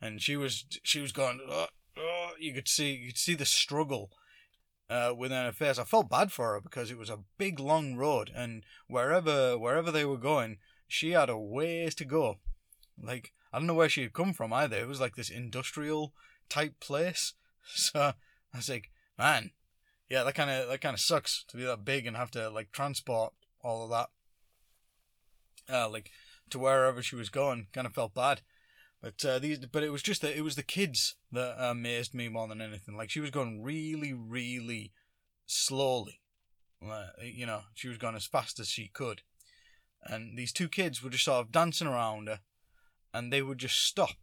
And 0.00 0.20
she 0.20 0.36
was 0.36 0.64
she 0.82 1.00
was 1.00 1.12
going, 1.12 1.40
oh, 1.48 1.66
oh, 1.96 2.30
you 2.38 2.52
could 2.52 2.68
see 2.68 2.92
you 2.92 3.08
could 3.08 3.18
see 3.18 3.34
the 3.34 3.46
struggle 3.46 4.10
uh, 4.88 5.12
within 5.16 5.44
her 5.44 5.52
face. 5.52 5.78
I 5.78 5.84
felt 5.84 6.10
bad 6.10 6.32
for 6.32 6.52
her 6.52 6.60
because 6.60 6.90
it 6.90 6.98
was 6.98 7.10
a 7.10 7.20
big 7.38 7.58
long 7.58 7.96
road, 7.96 8.30
and 8.34 8.62
wherever 8.88 9.58
wherever 9.58 9.90
they 9.90 10.04
were 10.04 10.18
going, 10.18 10.58
she 10.86 11.12
had 11.12 11.28
a 11.28 11.38
ways 11.38 11.94
to 11.96 12.04
go. 12.04 12.36
Like 13.02 13.32
I 13.52 13.58
don't 13.58 13.66
know 13.66 13.74
where 13.74 13.88
she 13.88 14.02
had 14.02 14.12
come 14.12 14.32
from 14.32 14.52
either. 14.52 14.76
It 14.76 14.88
was 14.88 15.00
like 15.00 15.16
this 15.16 15.30
industrial 15.30 16.12
type 16.48 16.80
place. 16.80 17.34
So 17.68 18.12
I 18.54 18.56
was 18.56 18.68
like, 18.68 18.92
man, 19.18 19.50
yeah, 20.08 20.22
that 20.22 20.34
kind 20.34 20.50
of 20.50 20.68
that 20.68 20.80
kind 20.80 20.94
of 20.94 21.00
sucks 21.00 21.44
to 21.48 21.56
be 21.56 21.64
that 21.64 21.84
big 21.84 22.06
and 22.06 22.16
have 22.16 22.30
to 22.32 22.48
like 22.48 22.72
transport 22.72 23.32
all 23.62 23.84
of 23.84 23.90
that, 23.90 24.08
uh, 25.72 25.88
like 25.88 26.10
to 26.50 26.58
wherever 26.58 27.02
she 27.02 27.16
was 27.16 27.28
going. 27.28 27.66
Kind 27.72 27.86
of 27.86 27.94
felt 27.94 28.14
bad, 28.14 28.42
but 29.02 29.24
uh, 29.24 29.38
these, 29.38 29.58
but 29.58 29.82
it 29.82 29.90
was 29.90 30.02
just 30.02 30.22
that 30.22 30.36
it 30.36 30.42
was 30.42 30.54
the 30.56 30.62
kids 30.62 31.16
that 31.32 31.56
amazed 31.58 32.14
me 32.14 32.28
more 32.28 32.46
than 32.46 32.60
anything. 32.60 32.96
Like 32.96 33.10
she 33.10 33.20
was 33.20 33.30
going 33.30 33.62
really, 33.62 34.12
really 34.12 34.92
slowly. 35.46 36.20
Uh, 36.86 37.06
you 37.22 37.46
know, 37.46 37.62
she 37.74 37.88
was 37.88 37.98
going 37.98 38.14
as 38.14 38.26
fast 38.26 38.60
as 38.60 38.68
she 38.68 38.88
could, 38.88 39.22
and 40.04 40.38
these 40.38 40.52
two 40.52 40.68
kids 40.68 41.02
were 41.02 41.10
just 41.10 41.24
sort 41.24 41.44
of 41.44 41.52
dancing 41.52 41.88
around 41.88 42.28
her, 42.28 42.40
and 43.12 43.32
they 43.32 43.42
would 43.42 43.58
just 43.58 43.82
stop. 43.84 44.16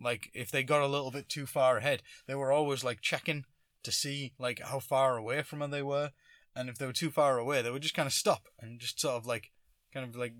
Like 0.00 0.30
if 0.32 0.50
they 0.50 0.62
got 0.62 0.82
a 0.82 0.86
little 0.86 1.10
bit 1.10 1.28
too 1.28 1.44
far 1.44 1.76
ahead, 1.76 2.02
they 2.26 2.34
were 2.34 2.50
always 2.50 2.82
like 2.82 3.00
checking 3.02 3.44
to 3.84 3.92
see 3.92 4.32
like 4.38 4.60
how 4.60 4.80
far 4.80 5.16
away 5.16 5.42
from 5.42 5.60
her 5.60 5.68
they 5.68 5.82
were, 5.82 6.10
and 6.56 6.68
if 6.68 6.78
they 6.78 6.86
were 6.86 6.92
too 6.92 7.10
far 7.10 7.38
away, 7.38 7.62
they 7.62 7.70
would 7.70 7.82
just 7.82 7.94
kind 7.94 8.06
of 8.06 8.12
stop 8.12 8.48
and 8.60 8.80
just 8.80 9.00
sort 9.00 9.14
of 9.16 9.26
like 9.26 9.50
kind 9.92 10.06
of 10.08 10.16
like 10.16 10.34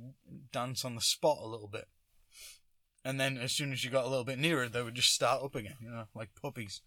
dance 0.53 0.85
on 0.85 0.95
the 0.95 1.01
spot 1.01 1.39
a 1.41 1.49
little 1.49 1.69
bit. 1.69 1.87
And 3.05 3.21
then 3.21 3.37
as 3.37 3.53
soon 3.53 3.73
as 3.73 3.85
you 3.85 3.91
got 3.91 4.05
a 4.05 4.09
little 4.09 4.25
bit 4.25 4.39
nearer, 4.39 4.69
they 4.69 4.83
would 4.83 4.95
just 4.95 5.13
start 5.13 5.43
up 5.43 5.55
again, 5.55 5.77
you 5.81 5.91
know, 5.91 6.05
like 6.15 6.31
puppies. 6.41 6.81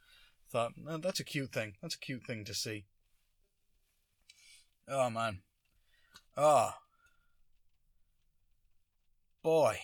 Thought, 0.49 0.73
oh, 0.87 0.97
that's 0.97 1.19
a 1.19 1.25
cute 1.25 1.51
thing. 1.51 1.73
That's 1.81 1.95
a 1.95 1.99
cute 1.99 2.25
thing 2.25 2.45
to 2.45 2.53
see. 2.53 2.85
Oh 4.87 5.09
man. 5.09 5.39
Oh. 6.35 6.71
Boy. 9.43 9.79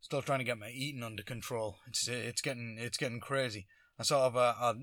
Still 0.00 0.22
trying 0.22 0.38
to 0.38 0.44
get 0.44 0.58
my 0.58 0.70
eating 0.70 1.02
under 1.02 1.22
control. 1.22 1.78
It's 1.88 2.06
it's 2.06 2.42
getting 2.42 2.76
it's 2.78 2.98
getting 2.98 3.18
crazy. 3.18 3.66
I 3.98 4.02
sort 4.02 4.34
of 4.34 4.36
uh, 4.36 4.74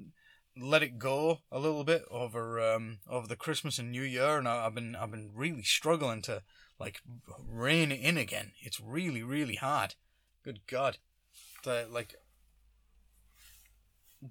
let 0.57 0.83
it 0.83 0.99
go 0.99 1.39
a 1.51 1.59
little 1.59 1.83
bit 1.83 2.03
over 2.11 2.59
um 2.59 2.99
over 3.09 3.27
the 3.27 3.35
Christmas 3.35 3.79
and 3.79 3.91
New 3.91 4.03
Year, 4.03 4.37
and 4.37 4.47
I, 4.47 4.65
I've 4.65 4.75
been 4.75 4.95
I've 4.95 5.11
been 5.11 5.31
really 5.33 5.63
struggling 5.63 6.21
to 6.23 6.43
like 6.79 7.01
rein 7.47 7.91
it 7.91 8.01
in 8.01 8.17
again. 8.17 8.51
It's 8.61 8.79
really 8.79 9.23
really 9.23 9.55
hard. 9.55 9.95
Good 10.43 10.61
God, 10.67 10.97
the, 11.63 11.87
like 11.89 12.15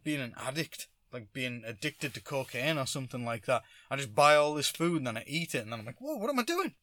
being 0.04 0.20
an 0.20 0.34
addict, 0.36 0.88
like 1.12 1.32
being 1.32 1.62
addicted 1.66 2.14
to 2.14 2.22
cocaine 2.22 2.78
or 2.78 2.86
something 2.86 3.24
like 3.24 3.46
that. 3.46 3.62
I 3.90 3.96
just 3.96 4.14
buy 4.14 4.36
all 4.36 4.54
this 4.54 4.68
food 4.68 4.98
and 4.98 5.06
then 5.06 5.16
I 5.16 5.24
eat 5.26 5.54
it, 5.54 5.62
and 5.62 5.72
then 5.72 5.80
I'm 5.80 5.86
like, 5.86 6.00
whoa, 6.00 6.16
what 6.16 6.30
am 6.30 6.38
I 6.38 6.44
doing? 6.44 6.74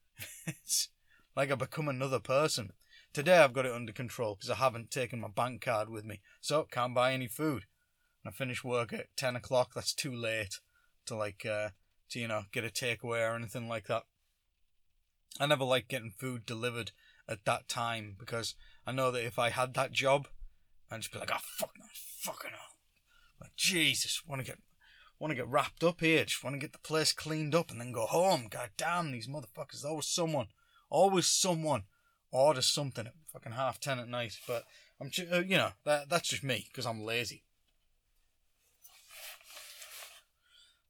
it's 0.46 0.88
like 1.36 1.52
I 1.52 1.54
become 1.54 1.88
another 1.88 2.18
person. 2.18 2.72
Today 3.12 3.38
I've 3.38 3.52
got 3.54 3.66
it 3.66 3.72
under 3.72 3.92
control 3.92 4.34
because 4.34 4.50
I 4.50 4.56
haven't 4.56 4.90
taken 4.90 5.20
my 5.20 5.28
bank 5.28 5.62
card 5.62 5.88
with 5.88 6.04
me, 6.04 6.20
so 6.40 6.66
can't 6.70 6.94
buy 6.94 7.12
any 7.12 7.26
food. 7.26 7.64
And 8.22 8.32
I 8.32 8.36
finish 8.36 8.62
work 8.62 8.92
at 8.92 9.16
ten 9.16 9.34
o'clock. 9.34 9.72
That's 9.74 9.94
too 9.94 10.14
late 10.14 10.60
to 11.06 11.16
like 11.16 11.46
uh, 11.46 11.70
to 12.10 12.20
you 12.20 12.28
know 12.28 12.42
get 12.52 12.64
a 12.64 12.68
takeaway 12.68 13.28
or 13.28 13.34
anything 13.34 13.68
like 13.68 13.86
that. 13.86 14.04
I 15.40 15.46
never 15.46 15.64
like 15.64 15.88
getting 15.88 16.12
food 16.18 16.44
delivered 16.44 16.92
at 17.28 17.44
that 17.44 17.68
time 17.68 18.16
because 18.18 18.54
I 18.86 18.92
know 18.92 19.10
that 19.10 19.24
if 19.24 19.38
I 19.38 19.50
had 19.50 19.74
that 19.74 19.92
job, 19.92 20.28
I'd 20.90 21.00
just 21.00 21.12
be 21.12 21.18
like, 21.18 21.30
oh 21.32 21.38
fuck, 21.40 21.72
no, 21.78 21.86
fucking 21.92 22.50
hell, 22.50 22.76
like 23.40 23.56
Jesus, 23.56 24.22
want 24.26 24.40
to 24.40 24.46
get 24.46 24.58
want 25.18 25.30
to 25.30 25.36
get 25.36 25.48
wrapped 25.48 25.82
up 25.82 26.00
here. 26.00 26.24
Just 26.24 26.44
want 26.44 26.54
to 26.54 26.60
get 26.60 26.72
the 26.72 26.78
place 26.78 27.12
cleaned 27.12 27.54
up 27.54 27.70
and 27.70 27.80
then 27.80 27.92
go 27.92 28.06
home. 28.06 28.48
God 28.50 28.70
damn 28.76 29.12
these 29.12 29.28
motherfuckers! 29.28 29.84
Always 29.84 30.06
someone, 30.06 30.48
always 30.90 31.26
someone 31.26 31.84
orders 32.30 32.66
something 32.66 33.06
at 33.06 33.14
fucking 33.32 33.52
half 33.52 33.80
ten 33.80 33.98
at 33.98 34.08
night. 34.08 34.38
But 34.46 34.64
I'm, 35.00 35.10
ju- 35.10 35.28
uh, 35.32 35.40
you 35.40 35.56
know, 35.56 35.70
that 35.84 36.08
that's 36.08 36.28
just 36.28 36.44
me 36.44 36.66
because 36.68 36.86
I'm 36.86 37.04
lazy. 37.04 37.44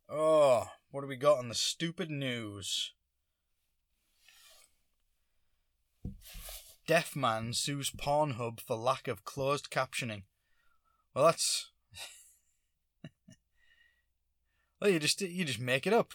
Oh, 0.09 0.69
what 0.91 1.03
do 1.03 1.07
we 1.07 1.17
got 1.17 1.39
on 1.39 1.49
the 1.49 1.55
stupid 1.55 2.11
news? 2.11 2.93
Deaf 6.87 7.15
man 7.15 7.53
sues 7.53 7.91
Pornhub 7.91 8.61
for 8.61 8.75
lack 8.75 9.07
of 9.09 9.23
closed 9.27 9.69
captioning. 9.71 10.23
Well, 11.15 11.27
that's. 11.27 11.71
well, 14.81 14.91
you 14.91 14.99
just 14.99 15.21
you 15.21 15.45
just 15.45 15.61
make 15.61 15.87
it 15.87 15.93
up, 15.93 16.15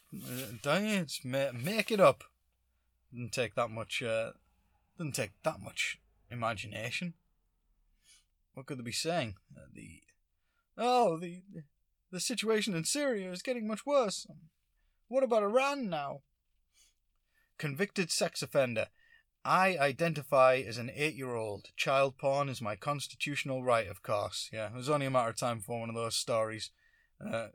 don't 0.64 0.86
you? 0.88 1.04
Just 1.04 1.24
make 1.24 1.92
it 1.92 2.00
up. 2.00 2.24
Didn't 3.14 3.34
take 3.34 3.54
that 3.54 3.70
much. 3.70 4.02
Uh, 4.02 4.32
doesn't 5.04 5.22
take 5.22 5.34
that 5.44 5.60
much 5.60 6.00
imagination. 6.32 7.14
What 8.54 8.66
could 8.66 8.80
they 8.80 8.84
be 8.84 8.94
saying? 8.94 9.36
Uh, 9.56 9.66
the 9.74 10.00
oh 10.78 11.18
the 11.18 11.42
the 12.12 12.22
situation 12.22 12.74
in 12.74 12.86
Syria 12.86 13.30
is 13.32 13.42
getting 13.42 13.68
much 13.68 13.86
worse. 13.86 14.26
What 15.10 15.24
about 15.24 15.44
Iran 15.44 15.90
now? 15.90 16.22
Convicted 17.58 18.12
sex 18.12 18.42
offender. 18.42 18.88
I 19.44 19.78
identify 19.78 20.64
as 20.66 20.78
an 20.78 20.90
eight 20.96 21.16
year 21.16 21.36
old. 21.36 21.68
Child 21.76 22.18
porn 22.18 22.48
is 22.48 22.62
my 22.62 22.78
constitutional 22.78 23.62
right, 23.62 23.88
of 23.88 24.02
course. 24.04 24.50
Yeah, 24.54 24.68
it 24.68 24.74
was 24.74 24.90
only 24.90 25.08
a 25.08 25.12
matter 25.12 25.32
of 25.32 25.38
time 25.38 25.58
before 25.58 25.82
one 25.82 25.90
of 25.90 25.96
those 25.96 26.16
stories 26.16 26.72
uh, 27.20 27.48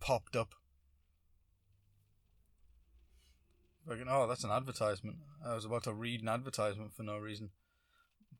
popped 0.00 0.34
up. 0.34 0.54
Oh, 3.88 4.26
that's 4.26 4.44
an 4.44 4.50
advertisement. 4.50 5.16
I 5.44 5.54
was 5.54 5.64
about 5.64 5.84
to 5.84 5.94
read 5.94 6.22
an 6.22 6.28
advertisement 6.28 6.94
for 6.94 7.02
no 7.02 7.18
reason. 7.18 7.50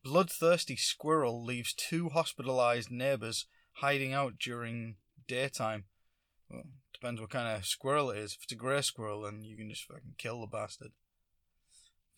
Bloodthirsty 0.04 0.76
squirrel 0.76 1.44
leaves 1.44 1.72
two 1.72 2.08
hospitalized 2.08 2.90
neighbors 2.90 3.46
hiding 3.74 4.12
out 4.12 4.38
during 4.38 4.96
daytime. 5.26 5.84
Well, 6.48 6.64
depends 6.92 7.20
what 7.20 7.30
kind 7.30 7.56
of 7.56 7.66
squirrel 7.66 8.10
it 8.10 8.18
is. 8.18 8.34
If 8.34 8.44
it's 8.44 8.52
a 8.52 8.56
grey 8.56 8.82
squirrel, 8.82 9.22
then 9.22 9.42
you 9.42 9.56
can 9.56 9.68
just 9.68 9.84
fucking 9.84 10.14
kill 10.18 10.40
the 10.40 10.46
bastard. 10.46 10.92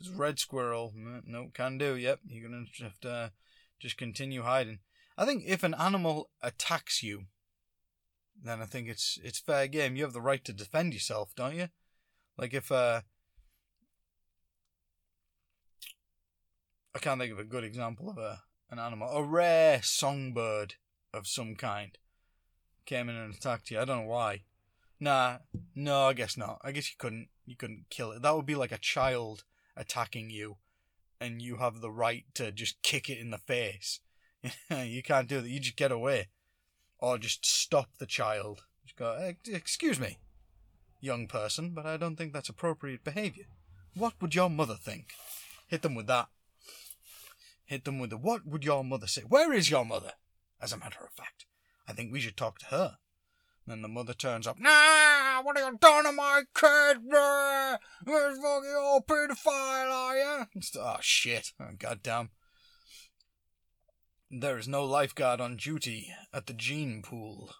If 0.00 0.06
it's 0.06 0.14
a 0.14 0.18
red 0.18 0.38
squirrel, 0.38 0.92
no, 0.94 1.48
can 1.54 1.78
do. 1.78 1.96
Yep, 1.96 2.20
you're 2.26 2.48
gonna 2.48 2.66
have 2.82 3.00
to 3.00 3.32
just 3.80 3.96
continue 3.96 4.42
hiding. 4.42 4.80
I 5.16 5.24
think 5.24 5.44
if 5.46 5.62
an 5.62 5.74
animal 5.74 6.30
attacks 6.42 7.02
you, 7.02 7.26
then 8.42 8.60
I 8.60 8.66
think 8.66 8.88
it's 8.88 9.18
it's 9.22 9.38
fair 9.38 9.68
game. 9.68 9.96
You 9.96 10.02
have 10.02 10.12
the 10.12 10.20
right 10.20 10.44
to 10.44 10.52
defend 10.52 10.92
yourself, 10.92 11.34
don't 11.36 11.56
you? 11.56 11.68
Like 12.36 12.52
if 12.52 12.72
uh 12.72 13.02
I 16.94 16.98
can't 17.00 17.20
think 17.20 17.32
of 17.32 17.38
a 17.38 17.44
good 17.44 17.64
example 17.64 18.08
of 18.08 18.18
a 18.18 18.42
an 18.70 18.78
animal. 18.78 19.08
A 19.08 19.22
rare 19.22 19.80
songbird 19.82 20.74
of 21.12 21.26
some 21.26 21.54
kind 21.54 21.96
came 22.86 23.08
in 23.08 23.16
and 23.16 23.34
attacked 23.34 23.70
you. 23.70 23.80
I 23.80 23.84
don't 23.84 24.04
know 24.04 24.10
why. 24.10 24.42
Nah, 25.00 25.38
no, 25.74 26.08
I 26.08 26.12
guess 26.12 26.36
not. 26.36 26.60
I 26.62 26.72
guess 26.72 26.88
you 26.90 26.96
couldn't 26.98 27.28
you 27.46 27.56
couldn't 27.56 27.86
kill 27.90 28.12
it. 28.12 28.22
That 28.22 28.34
would 28.34 28.46
be 28.46 28.54
like 28.54 28.72
a 28.72 28.78
child 28.78 29.44
attacking 29.76 30.30
you 30.30 30.56
and 31.20 31.40
you 31.42 31.56
have 31.56 31.80
the 31.80 31.90
right 31.90 32.24
to 32.34 32.52
just 32.52 32.82
kick 32.82 33.08
it 33.08 33.18
in 33.18 33.30
the 33.30 33.38
face. 33.38 34.00
you 34.70 35.02
can't 35.02 35.28
do 35.28 35.40
that. 35.40 35.48
You 35.48 35.60
just 35.60 35.76
get 35.76 35.92
away. 35.92 36.28
Or 36.98 37.18
just 37.18 37.44
stop 37.44 37.88
the 37.98 38.06
child. 38.06 38.62
Just 38.84 38.96
go, 38.96 39.34
excuse 39.46 39.98
me, 39.98 40.18
young 41.00 41.26
person, 41.26 41.70
but 41.70 41.86
I 41.86 41.96
don't 41.96 42.16
think 42.16 42.32
that's 42.32 42.48
appropriate 42.48 43.04
behaviour. 43.04 43.44
What 43.94 44.14
would 44.20 44.34
your 44.34 44.50
mother 44.50 44.74
think? 44.74 45.12
Hit 45.66 45.82
them 45.82 45.94
with 45.94 46.06
that. 46.06 46.28
Hit 47.74 47.86
them 47.86 47.98
with 47.98 48.10
the 48.10 48.16
what 48.16 48.46
would 48.46 48.64
your 48.64 48.84
mother 48.84 49.08
say? 49.08 49.22
Where 49.22 49.52
is 49.52 49.68
your 49.68 49.84
mother? 49.84 50.12
As 50.62 50.72
a 50.72 50.76
matter 50.76 51.00
of 51.02 51.10
fact, 51.10 51.44
I 51.88 51.92
think 51.92 52.12
we 52.12 52.20
should 52.20 52.36
talk 52.36 52.60
to 52.60 52.66
her. 52.66 52.98
Then 53.66 53.82
the 53.82 53.88
mother 53.88 54.14
turns 54.14 54.46
up. 54.46 54.60
Nah, 54.60 55.42
what 55.42 55.56
are 55.56 55.72
you 55.72 55.76
doing 55.76 56.04
to 56.04 56.12
my 56.12 56.44
kid? 56.54 56.98
You're 57.04 57.80
fucking 58.06 58.76
old 58.78 59.08
pedophile, 59.08 59.90
are 59.90 60.16
you? 60.16 60.46
Oh 60.78 60.98
shit! 61.00 61.52
Oh, 61.58 61.70
goddamn. 61.76 62.30
There 64.30 64.56
is 64.56 64.68
no 64.68 64.84
lifeguard 64.84 65.40
on 65.40 65.56
duty 65.56 66.12
at 66.32 66.46
the 66.46 66.54
gene 66.54 67.02
pool. 67.02 67.54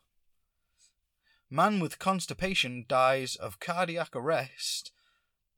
Man 1.51 1.81
with 1.81 1.99
constipation 1.99 2.85
dies 2.87 3.35
of 3.35 3.59
cardiac 3.59 4.15
arrest 4.15 4.93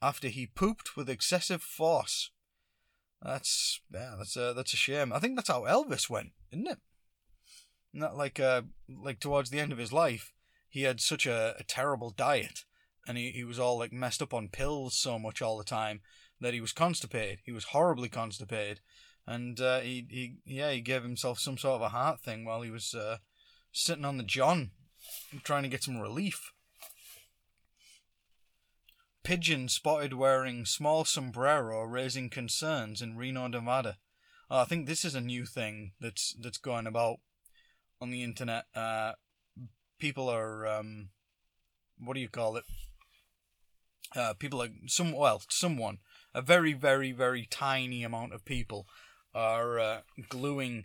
after 0.00 0.28
he 0.28 0.46
pooped 0.46 0.96
with 0.96 1.10
excessive 1.10 1.60
force. 1.60 2.30
That's 3.26 3.80
yeah, 3.92 4.14
that's 4.16 4.36
a 4.36 4.52
that's 4.54 4.72
a 4.72 4.76
shame. 4.76 5.12
I 5.12 5.18
think 5.18 5.34
that's 5.34 5.48
how 5.48 5.62
Elvis 5.62 6.08
went, 6.08 6.30
isn't 6.52 6.68
it? 6.68 6.78
Not 7.92 8.16
like 8.16 8.38
uh 8.38 8.62
like 8.88 9.18
towards 9.18 9.50
the 9.50 9.58
end 9.58 9.72
of 9.72 9.78
his 9.78 9.92
life, 9.92 10.32
he 10.68 10.82
had 10.82 11.00
such 11.00 11.26
a, 11.26 11.56
a 11.58 11.64
terrible 11.64 12.10
diet, 12.10 12.64
and 13.06 13.18
he, 13.18 13.32
he 13.32 13.42
was 13.42 13.58
all 13.58 13.78
like 13.78 13.92
messed 13.92 14.22
up 14.22 14.32
on 14.32 14.48
pills 14.48 14.94
so 14.94 15.18
much 15.18 15.42
all 15.42 15.58
the 15.58 15.64
time 15.64 16.02
that 16.40 16.54
he 16.54 16.60
was 16.60 16.72
constipated. 16.72 17.40
He 17.44 17.50
was 17.50 17.64
horribly 17.64 18.08
constipated, 18.08 18.80
and 19.26 19.60
uh, 19.60 19.80
he 19.80 20.06
he 20.08 20.36
yeah 20.44 20.70
he 20.70 20.80
gave 20.80 21.02
himself 21.02 21.40
some 21.40 21.58
sort 21.58 21.76
of 21.76 21.82
a 21.82 21.88
heart 21.88 22.20
thing 22.20 22.44
while 22.44 22.62
he 22.62 22.70
was 22.70 22.94
uh, 22.94 23.18
sitting 23.72 24.04
on 24.04 24.18
the 24.18 24.22
john, 24.22 24.70
trying 25.42 25.64
to 25.64 25.68
get 25.68 25.82
some 25.82 25.98
relief. 25.98 26.52
Pigeon 29.26 29.68
spotted 29.68 30.14
wearing 30.14 30.64
small 30.64 31.04
sombrero 31.04 31.82
raising 31.82 32.30
concerns 32.30 33.02
in 33.02 33.16
Reno, 33.16 33.48
Nevada. 33.48 33.98
Oh, 34.48 34.60
I 34.60 34.64
think 34.66 34.86
this 34.86 35.04
is 35.04 35.16
a 35.16 35.20
new 35.20 35.44
thing 35.44 35.94
that's 36.00 36.36
that's 36.40 36.58
going 36.58 36.86
about 36.86 37.16
on 38.00 38.10
the 38.12 38.22
internet. 38.22 38.66
Uh, 38.72 39.14
people 39.98 40.28
are 40.28 40.64
um, 40.68 41.08
what 41.98 42.14
do 42.14 42.20
you 42.20 42.28
call 42.28 42.56
it? 42.56 42.62
Uh, 44.14 44.34
people 44.34 44.62
are 44.62 44.68
some 44.86 45.10
well, 45.10 45.42
someone 45.48 45.98
a 46.32 46.40
very 46.40 46.72
very 46.72 47.10
very 47.10 47.48
tiny 47.50 48.04
amount 48.04 48.32
of 48.32 48.44
people 48.44 48.86
are 49.34 49.80
uh, 49.80 50.00
gluing 50.28 50.84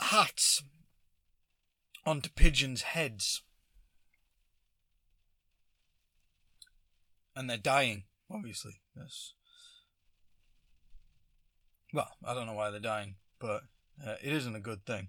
hats 0.00 0.62
onto 2.04 2.28
pigeons' 2.28 2.82
heads. 2.82 3.40
And 7.34 7.48
they're 7.48 7.56
dying. 7.56 8.04
Obviously, 8.30 8.80
yes. 8.96 9.32
Well, 11.92 12.08
I 12.24 12.34
don't 12.34 12.46
know 12.46 12.54
why 12.54 12.70
they're 12.70 12.80
dying, 12.80 13.16
but 13.38 13.62
uh, 14.04 14.14
it 14.22 14.32
isn't 14.32 14.56
a 14.56 14.60
good 14.60 14.86
thing. 14.86 15.08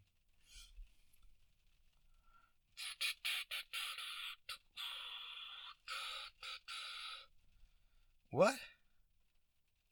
What? 8.31 8.55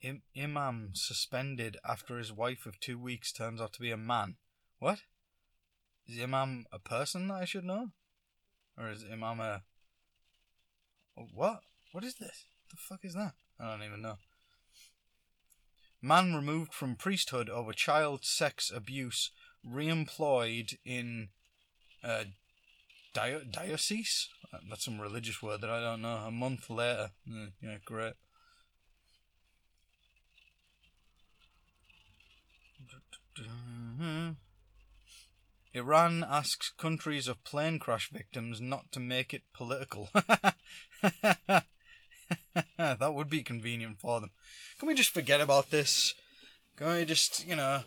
Im- 0.02 0.22
Imam 0.36 0.90
suspended 0.94 1.76
after 1.88 2.18
his 2.18 2.32
wife 2.32 2.66
of 2.66 2.80
two 2.80 2.98
weeks 2.98 3.32
turns 3.32 3.60
out 3.60 3.72
to 3.74 3.80
be 3.80 3.92
a 3.92 3.96
man. 3.96 4.34
What? 4.80 5.02
Is 6.08 6.20
Imam 6.20 6.66
a 6.72 6.80
person 6.80 7.28
that 7.28 7.34
I 7.34 7.44
should 7.44 7.64
know? 7.64 7.90
Or 8.76 8.90
is 8.90 9.04
Imam 9.10 9.38
a. 9.38 9.62
What? 11.14 11.60
What 11.92 12.04
is 12.04 12.14
this? 12.14 12.44
The 12.70 12.76
fuck 12.76 13.04
is 13.04 13.14
that? 13.14 13.34
I 13.60 13.70
don't 13.70 13.82
even 13.86 14.00
know. 14.02 14.16
Man 16.00 16.34
removed 16.34 16.72
from 16.72 16.96
priesthood 16.96 17.48
over 17.48 17.72
child 17.72 18.24
sex 18.24 18.72
abuse, 18.74 19.30
re-employed 19.64 20.78
in 20.84 21.28
uh, 22.02 22.24
Dio- 23.14 23.44
diocese? 23.48 24.28
That's 24.68 24.84
some 24.84 25.00
religious 25.00 25.42
word 25.42 25.60
that 25.60 25.70
I 25.70 25.80
don't 25.80 26.02
know. 26.02 26.16
A 26.26 26.30
month 26.30 26.68
later. 26.70 27.10
Yeah, 27.62 27.76
great. 27.84 28.14
Iran 35.74 36.24
asks 36.28 36.70
countries 36.76 37.28
of 37.28 37.42
plane 37.44 37.78
crash 37.78 38.10
victims 38.10 38.60
not 38.60 38.92
to 38.92 39.00
make 39.00 39.32
it 39.32 39.42
political. 39.54 40.10
that 42.78 43.14
would 43.14 43.30
be 43.30 43.42
convenient 43.42 43.98
for 43.98 44.20
them. 44.20 44.30
Can 44.78 44.88
we 44.88 44.94
just 44.94 45.14
forget 45.14 45.40
about 45.40 45.70
this? 45.70 46.14
Can 46.76 46.92
we 46.94 47.04
just, 47.04 47.46
you 47.46 47.56
know, 47.56 47.82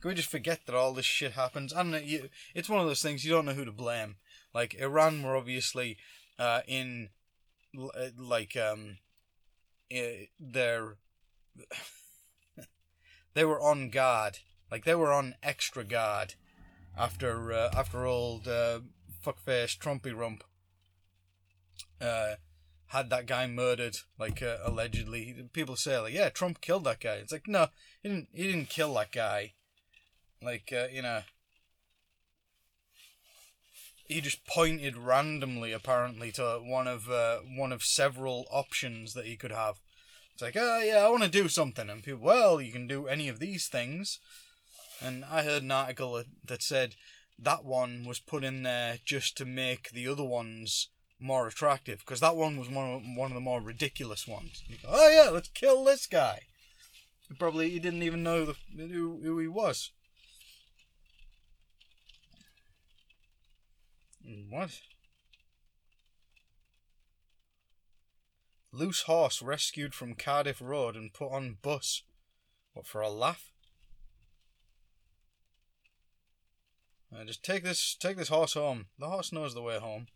can 0.00 0.08
we 0.08 0.14
just 0.14 0.30
forget 0.30 0.60
that 0.66 0.74
all 0.74 0.92
this 0.92 1.06
shit 1.06 1.32
happens? 1.32 1.72
I 1.72 1.82
don't 1.82 1.90
know. 1.90 1.98
You, 1.98 2.28
it's 2.54 2.68
one 2.68 2.80
of 2.80 2.86
those 2.86 3.02
things 3.02 3.24
you 3.24 3.32
don't 3.32 3.46
know 3.46 3.54
who 3.54 3.64
to 3.64 3.72
blame. 3.72 4.16
Like 4.54 4.74
Iran 4.74 5.22
were 5.22 5.36
obviously 5.36 5.96
uh, 6.38 6.60
in, 6.66 7.10
uh, 7.78 8.08
like 8.18 8.56
um, 8.56 8.98
uh, 9.94 10.26
their, 10.38 10.96
they 13.34 13.44
were 13.44 13.60
on 13.60 13.90
guard. 13.90 14.38
Like 14.70 14.84
they 14.84 14.94
were 14.94 15.12
on 15.12 15.34
extra 15.42 15.84
guard 15.84 16.34
after 16.96 17.52
uh, 17.52 17.70
after 17.76 18.04
old 18.04 18.48
uh, 18.48 18.80
fuckface 19.24 19.78
Trumpy 19.78 20.16
Rump 20.16 20.42
uh, 22.00 22.34
had 22.88 23.10
that 23.10 23.26
guy 23.26 23.46
murdered, 23.46 23.96
like 24.18 24.42
uh, 24.42 24.58
allegedly. 24.64 25.48
People 25.52 25.76
say 25.76 25.98
like, 25.98 26.14
yeah, 26.14 26.28
Trump 26.28 26.60
killed 26.60 26.84
that 26.84 27.00
guy. 27.00 27.14
It's 27.14 27.32
like 27.32 27.48
no, 27.48 27.68
he 28.02 28.08
didn't. 28.08 28.28
He 28.32 28.44
didn't 28.44 28.68
kill 28.68 28.94
that 28.94 29.12
guy. 29.12 29.54
Like 30.42 30.72
uh, 30.72 30.86
you 30.92 31.02
know, 31.02 31.22
he 34.08 34.20
just 34.20 34.46
pointed 34.46 34.96
randomly, 34.96 35.72
apparently, 35.72 36.30
to 36.32 36.60
one 36.62 36.86
of 36.86 37.10
uh, 37.10 37.38
one 37.38 37.72
of 37.72 37.82
several 37.82 38.46
options 38.50 39.14
that 39.14 39.26
he 39.26 39.36
could 39.36 39.52
have. 39.52 39.80
It's 40.32 40.42
like, 40.42 40.56
oh 40.56 40.80
yeah, 40.80 40.98
I 40.98 41.08
want 41.08 41.22
to 41.22 41.28
do 41.28 41.48
something, 41.48 41.88
and 41.88 42.02
people, 42.02 42.20
well, 42.20 42.60
you 42.60 42.72
can 42.72 42.86
do 42.86 43.06
any 43.06 43.28
of 43.28 43.38
these 43.38 43.68
things. 43.68 44.20
And 45.00 45.24
I 45.24 45.42
heard 45.42 45.62
an 45.62 45.70
article 45.70 46.22
that 46.44 46.62
said 46.62 46.94
that 47.38 47.64
one 47.64 48.04
was 48.06 48.18
put 48.18 48.44
in 48.44 48.62
there 48.62 48.98
just 49.04 49.36
to 49.38 49.44
make 49.44 49.90
the 49.90 50.08
other 50.08 50.24
ones 50.24 50.88
more 51.18 51.46
attractive 51.46 52.00
because 52.00 52.20
that 52.20 52.36
one 52.36 52.56
was 52.56 52.68
one 52.68 52.90
of, 52.90 53.02
one 53.16 53.30
of 53.30 53.34
the 53.34 53.40
more 53.40 53.60
ridiculous 53.60 54.26
ones. 54.26 54.62
You 54.68 54.76
go, 54.82 54.88
oh 54.90 55.08
yeah, 55.08 55.30
let's 55.30 55.48
kill 55.48 55.84
this 55.84 56.06
guy. 56.06 56.40
Probably 57.38 57.70
he 57.70 57.78
didn't 57.78 58.02
even 58.02 58.22
know 58.22 58.44
the, 58.44 58.54
who, 58.76 59.20
who 59.22 59.38
he 59.38 59.48
was. 59.48 59.90
What? 64.50 64.80
Loose 68.72 69.02
horse 69.02 69.40
rescued 69.40 69.94
from 69.94 70.14
Cardiff 70.14 70.60
Road 70.60 70.96
and 70.96 71.12
put 71.12 71.32
on 71.32 71.56
bus. 71.62 72.02
What 72.74 72.86
for 72.86 73.00
a 73.00 73.08
laugh? 73.08 73.52
Just 77.24 77.42
take 77.42 77.64
this 77.64 77.96
take 77.98 78.16
this 78.18 78.28
horse 78.28 78.54
home. 78.54 78.86
The 78.98 79.08
horse 79.08 79.32
knows 79.32 79.54
the 79.54 79.62
way 79.62 79.78
home. 79.78 80.06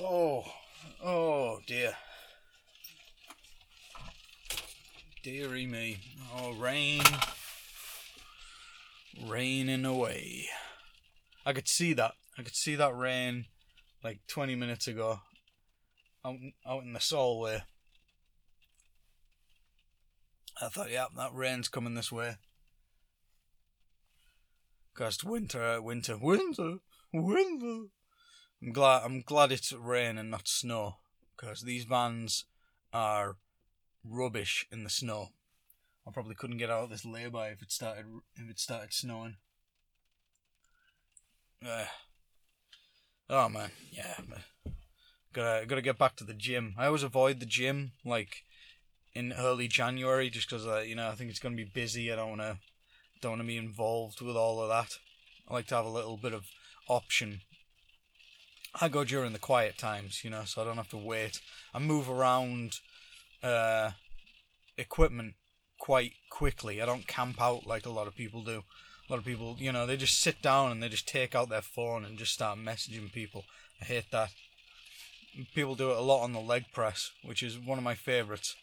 Oh, 0.00 0.44
oh 1.04 1.58
dear. 1.66 1.94
Deary 5.24 5.66
me. 5.66 5.98
Oh, 6.36 6.52
rain. 6.52 7.02
Raining 9.26 9.84
away. 9.84 10.46
I 11.44 11.52
could 11.52 11.66
see 11.66 11.94
that. 11.94 12.12
I 12.38 12.42
could 12.42 12.54
see 12.54 12.76
that 12.76 12.96
rain 12.96 13.46
like 14.04 14.20
20 14.28 14.54
minutes 14.54 14.86
ago 14.86 15.20
out, 16.24 16.36
out 16.64 16.84
in 16.84 16.92
the 16.92 17.00
Solway. 17.00 17.62
I 20.62 20.68
thought, 20.68 20.90
yeah, 20.90 21.06
that 21.16 21.34
rain's 21.34 21.68
coming 21.68 21.94
this 21.94 22.12
way. 22.12 22.36
Cause 24.94 25.24
winter, 25.24 25.80
winter, 25.82 26.16
winter, 26.16 26.78
winter. 27.12 27.88
I'm 28.62 28.72
glad. 28.72 29.02
I'm 29.04 29.20
glad 29.20 29.52
it's 29.52 29.72
rain 29.72 30.18
and 30.18 30.30
not 30.30 30.48
snow, 30.48 30.96
because 31.36 31.62
these 31.62 31.84
vans 31.84 32.44
are 32.92 33.36
rubbish 34.04 34.66
in 34.72 34.84
the 34.84 34.90
snow. 34.90 35.28
I 36.06 36.10
probably 36.10 36.34
couldn't 36.34 36.58
get 36.58 36.70
out 36.70 36.84
of 36.84 36.90
this 36.90 37.04
lay-by 37.04 37.48
if 37.48 37.62
it 37.62 37.70
started 37.70 38.06
if 38.34 38.50
it 38.50 38.58
started 38.58 38.92
snowing. 38.92 39.36
Uh, 41.64 41.84
oh 43.28 43.48
man, 43.48 43.70
yeah. 43.92 44.14
Man. 44.26 44.74
Gotta 45.32 45.66
gotta 45.66 45.82
get 45.82 45.98
back 45.98 46.16
to 46.16 46.24
the 46.24 46.34
gym. 46.34 46.74
I 46.78 46.86
always 46.86 47.02
avoid 47.02 47.40
the 47.40 47.46
gym 47.46 47.92
like 48.04 48.42
in 49.14 49.32
early 49.32 49.68
January 49.68 50.30
just 50.30 50.48
because 50.48 50.66
uh, 50.66 50.80
you 50.80 50.94
know 50.94 51.08
I 51.08 51.14
think 51.14 51.30
it's 51.30 51.40
gonna 51.40 51.56
be 51.56 51.64
busy. 51.64 52.10
I 52.10 52.16
don't 52.16 52.30
wanna 52.30 52.58
don't 53.20 53.32
wanna 53.32 53.44
be 53.44 53.56
involved 53.56 54.20
with 54.20 54.36
all 54.36 54.62
of 54.62 54.68
that. 54.68 54.98
I 55.46 55.54
like 55.54 55.66
to 55.68 55.76
have 55.76 55.86
a 55.86 55.90
little 55.90 56.16
bit 56.16 56.32
of 56.32 56.46
option. 56.88 57.42
I 58.80 58.88
go 58.88 59.04
during 59.04 59.32
the 59.32 59.38
quiet 59.38 59.78
times, 59.78 60.22
you 60.24 60.30
know, 60.30 60.42
so 60.44 60.62
I 60.62 60.64
don't 60.64 60.76
have 60.76 60.90
to 60.90 60.96
wait. 60.96 61.40
I 61.74 61.78
move 61.78 62.08
around 62.08 62.80
uh, 63.42 63.92
equipment 64.76 65.34
quite 65.78 66.12
quickly. 66.30 66.82
I 66.82 66.86
don't 66.86 67.06
camp 67.06 67.40
out 67.40 67.66
like 67.66 67.86
a 67.86 67.90
lot 67.90 68.06
of 68.06 68.14
people 68.14 68.42
do. 68.42 68.64
A 69.08 69.12
lot 69.12 69.18
of 69.18 69.24
people, 69.24 69.56
you 69.58 69.72
know, 69.72 69.86
they 69.86 69.96
just 69.96 70.20
sit 70.20 70.42
down 70.42 70.70
and 70.70 70.82
they 70.82 70.88
just 70.88 71.08
take 71.08 71.34
out 71.34 71.48
their 71.48 71.62
phone 71.62 72.04
and 72.04 72.18
just 72.18 72.32
start 72.34 72.58
messaging 72.58 73.10
people. 73.10 73.44
I 73.80 73.86
hate 73.86 74.10
that 74.12 74.30
people 75.54 75.74
do 75.74 75.90
it 75.90 75.96
a 75.96 76.02
lot 76.02 76.22
on 76.22 76.32
the 76.32 76.40
leg 76.40 76.64
press, 76.72 77.10
which 77.24 77.42
is 77.42 77.58
one 77.58 77.78
of 77.78 77.84
my 77.84 77.94
favorites. 77.94 78.54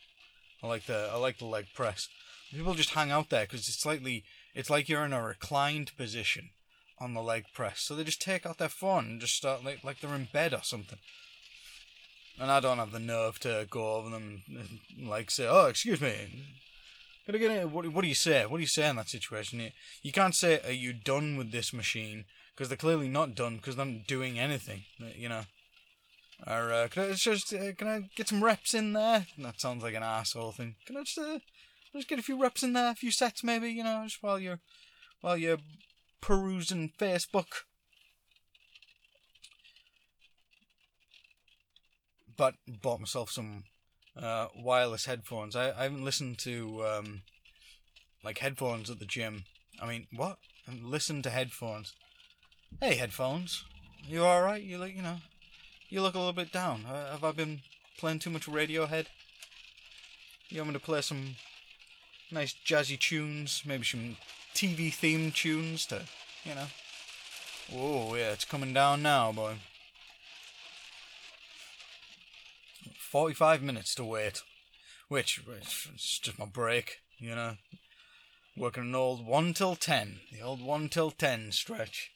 I 0.61 0.67
like 0.67 0.85
the 0.85 1.09
I 1.11 1.17
like 1.17 1.39
the 1.39 1.45
leg 1.45 1.67
press. 1.73 2.07
People 2.51 2.73
just 2.73 2.91
hang 2.91 3.11
out 3.11 3.29
there 3.29 3.45
because 3.45 3.61
it's 3.61 3.81
slightly 3.81 4.23
it's 4.53 4.69
like 4.69 4.87
you're 4.87 5.05
in 5.05 5.13
a 5.13 5.23
reclined 5.23 5.95
position 5.97 6.49
on 6.99 7.13
the 7.13 7.21
leg 7.21 7.45
press. 7.53 7.81
So 7.81 7.95
they 7.95 8.03
just 8.03 8.21
take 8.21 8.45
out 8.45 8.57
their 8.57 8.69
phone 8.69 9.05
and 9.05 9.21
just 9.21 9.35
start 9.35 9.63
like 9.63 9.83
like 9.83 9.99
they're 9.99 10.15
in 10.15 10.27
bed 10.31 10.53
or 10.53 10.63
something. 10.63 10.99
And 12.39 12.51
I 12.51 12.59
don't 12.59 12.79
have 12.79 12.91
the 12.91 12.99
nerve 12.99 13.39
to 13.39 13.67
go 13.69 13.95
over 13.95 14.09
them 14.09 14.43
and 14.47 15.07
like 15.07 15.31
say, 15.31 15.47
"Oh, 15.47 15.67
excuse 15.67 16.01
me." 16.01 16.45
Gotta 17.25 17.39
get 17.39 17.51
in. 17.51 17.71
What, 17.71 17.87
what 17.87 18.01
do 18.03 18.07
you 18.07 18.15
say? 18.15 18.45
What 18.45 18.57
do 18.57 18.61
you 18.61 18.67
say 18.67 18.87
in 18.87 18.97
that 18.97 19.09
situation? 19.09 19.59
You, 19.59 19.71
you 20.03 20.11
can't 20.11 20.35
say, 20.35 20.59
"Are 20.65 20.71
you 20.71 20.93
done 20.93 21.37
with 21.37 21.51
this 21.51 21.73
machine?" 21.73 22.25
Because 22.53 22.69
they're 22.69 22.77
clearly 22.77 23.09
not 23.09 23.35
done 23.35 23.57
because 23.57 23.75
they're 23.75 23.85
not 23.85 24.07
doing 24.07 24.39
anything. 24.39 24.83
You 25.17 25.29
know. 25.29 25.41
Or 26.45 26.71
uh, 26.71 26.87
can 26.89 27.03
I 27.03 27.13
just 27.13 27.53
uh, 27.53 27.73
can 27.73 27.87
I 27.87 28.09
get 28.15 28.27
some 28.27 28.43
reps 28.43 28.73
in 28.73 28.93
there? 28.93 29.25
That 29.37 29.59
sounds 29.59 29.83
like 29.83 29.95
an 29.95 30.03
asshole 30.03 30.51
thing. 30.51 30.75
Can 30.85 30.97
I 30.97 31.03
just 31.03 31.17
uh, 31.17 31.39
just 31.93 32.09
get 32.09 32.19
a 32.19 32.23
few 32.23 32.39
reps 32.41 32.63
in 32.63 32.73
there, 32.73 32.91
a 32.91 32.95
few 32.95 33.11
sets 33.11 33.43
maybe, 33.43 33.69
you 33.69 33.83
know, 33.83 34.01
just 34.03 34.21
while 34.21 34.39
you're 34.39 34.59
while 35.21 35.37
you're 35.37 35.59
perusing 36.21 36.91
Facebook. 36.99 37.63
But 42.37 42.55
bought 42.81 42.99
myself 42.99 43.31
some 43.31 43.63
uh, 44.21 44.47
wireless 44.55 45.05
headphones. 45.05 45.55
I, 45.55 45.71
I 45.71 45.83
haven't 45.83 46.03
listened 46.03 46.37
to 46.39 46.85
um, 46.85 47.21
like 48.23 48.39
headphones 48.39 48.89
at 48.89 48.99
the 48.99 49.05
gym. 49.05 49.43
I 49.81 49.87
mean, 49.87 50.07
what? 50.13 50.37
Listen 50.81 51.21
to 51.21 51.29
headphones. 51.29 51.93
Hey, 52.81 52.95
headphones. 52.95 53.63
You 54.07 54.23
all 54.25 54.41
right? 54.41 54.61
You 54.61 54.77
look, 54.77 54.93
you 54.93 55.01
know? 55.01 55.17
You 55.89 56.01
look 56.01 56.15
a 56.15 56.17
little 56.17 56.33
bit 56.33 56.51
down. 56.51 56.85
Uh, 56.85 57.11
have 57.11 57.23
I 57.23 57.31
been 57.31 57.61
playing 57.97 58.19
too 58.19 58.29
much 58.29 58.47
Radiohead? 58.47 59.05
You 60.49 60.59
want 60.59 60.69
me 60.69 60.73
to 60.73 60.79
play 60.79 61.01
some 61.01 61.35
nice 62.31 62.55
jazzy 62.65 62.99
tunes, 62.99 63.63
maybe 63.65 63.83
some 63.83 64.17
TV 64.55 64.91
theme 64.93 65.31
tunes 65.31 65.85
to, 65.87 66.03
you 66.43 66.55
know. 66.55 66.67
Oh 67.73 68.15
yeah, 68.15 68.31
it's 68.31 68.45
coming 68.45 68.73
down 68.73 69.03
now, 69.03 69.31
boy. 69.31 69.55
45 72.97 73.61
minutes 73.61 73.93
to 73.95 74.03
wait. 74.03 74.41
Which, 75.07 75.41
it's 75.93 76.19
just 76.19 76.39
my 76.39 76.45
break, 76.45 77.01
you 77.19 77.35
know. 77.35 77.57
Working 78.57 78.83
an 78.83 78.95
old 78.95 79.25
1 79.25 79.53
till 79.53 79.75
10. 79.75 80.19
The 80.31 80.41
old 80.41 80.61
1 80.61 80.89
till 80.89 81.11
10 81.11 81.51
stretch 81.51 82.11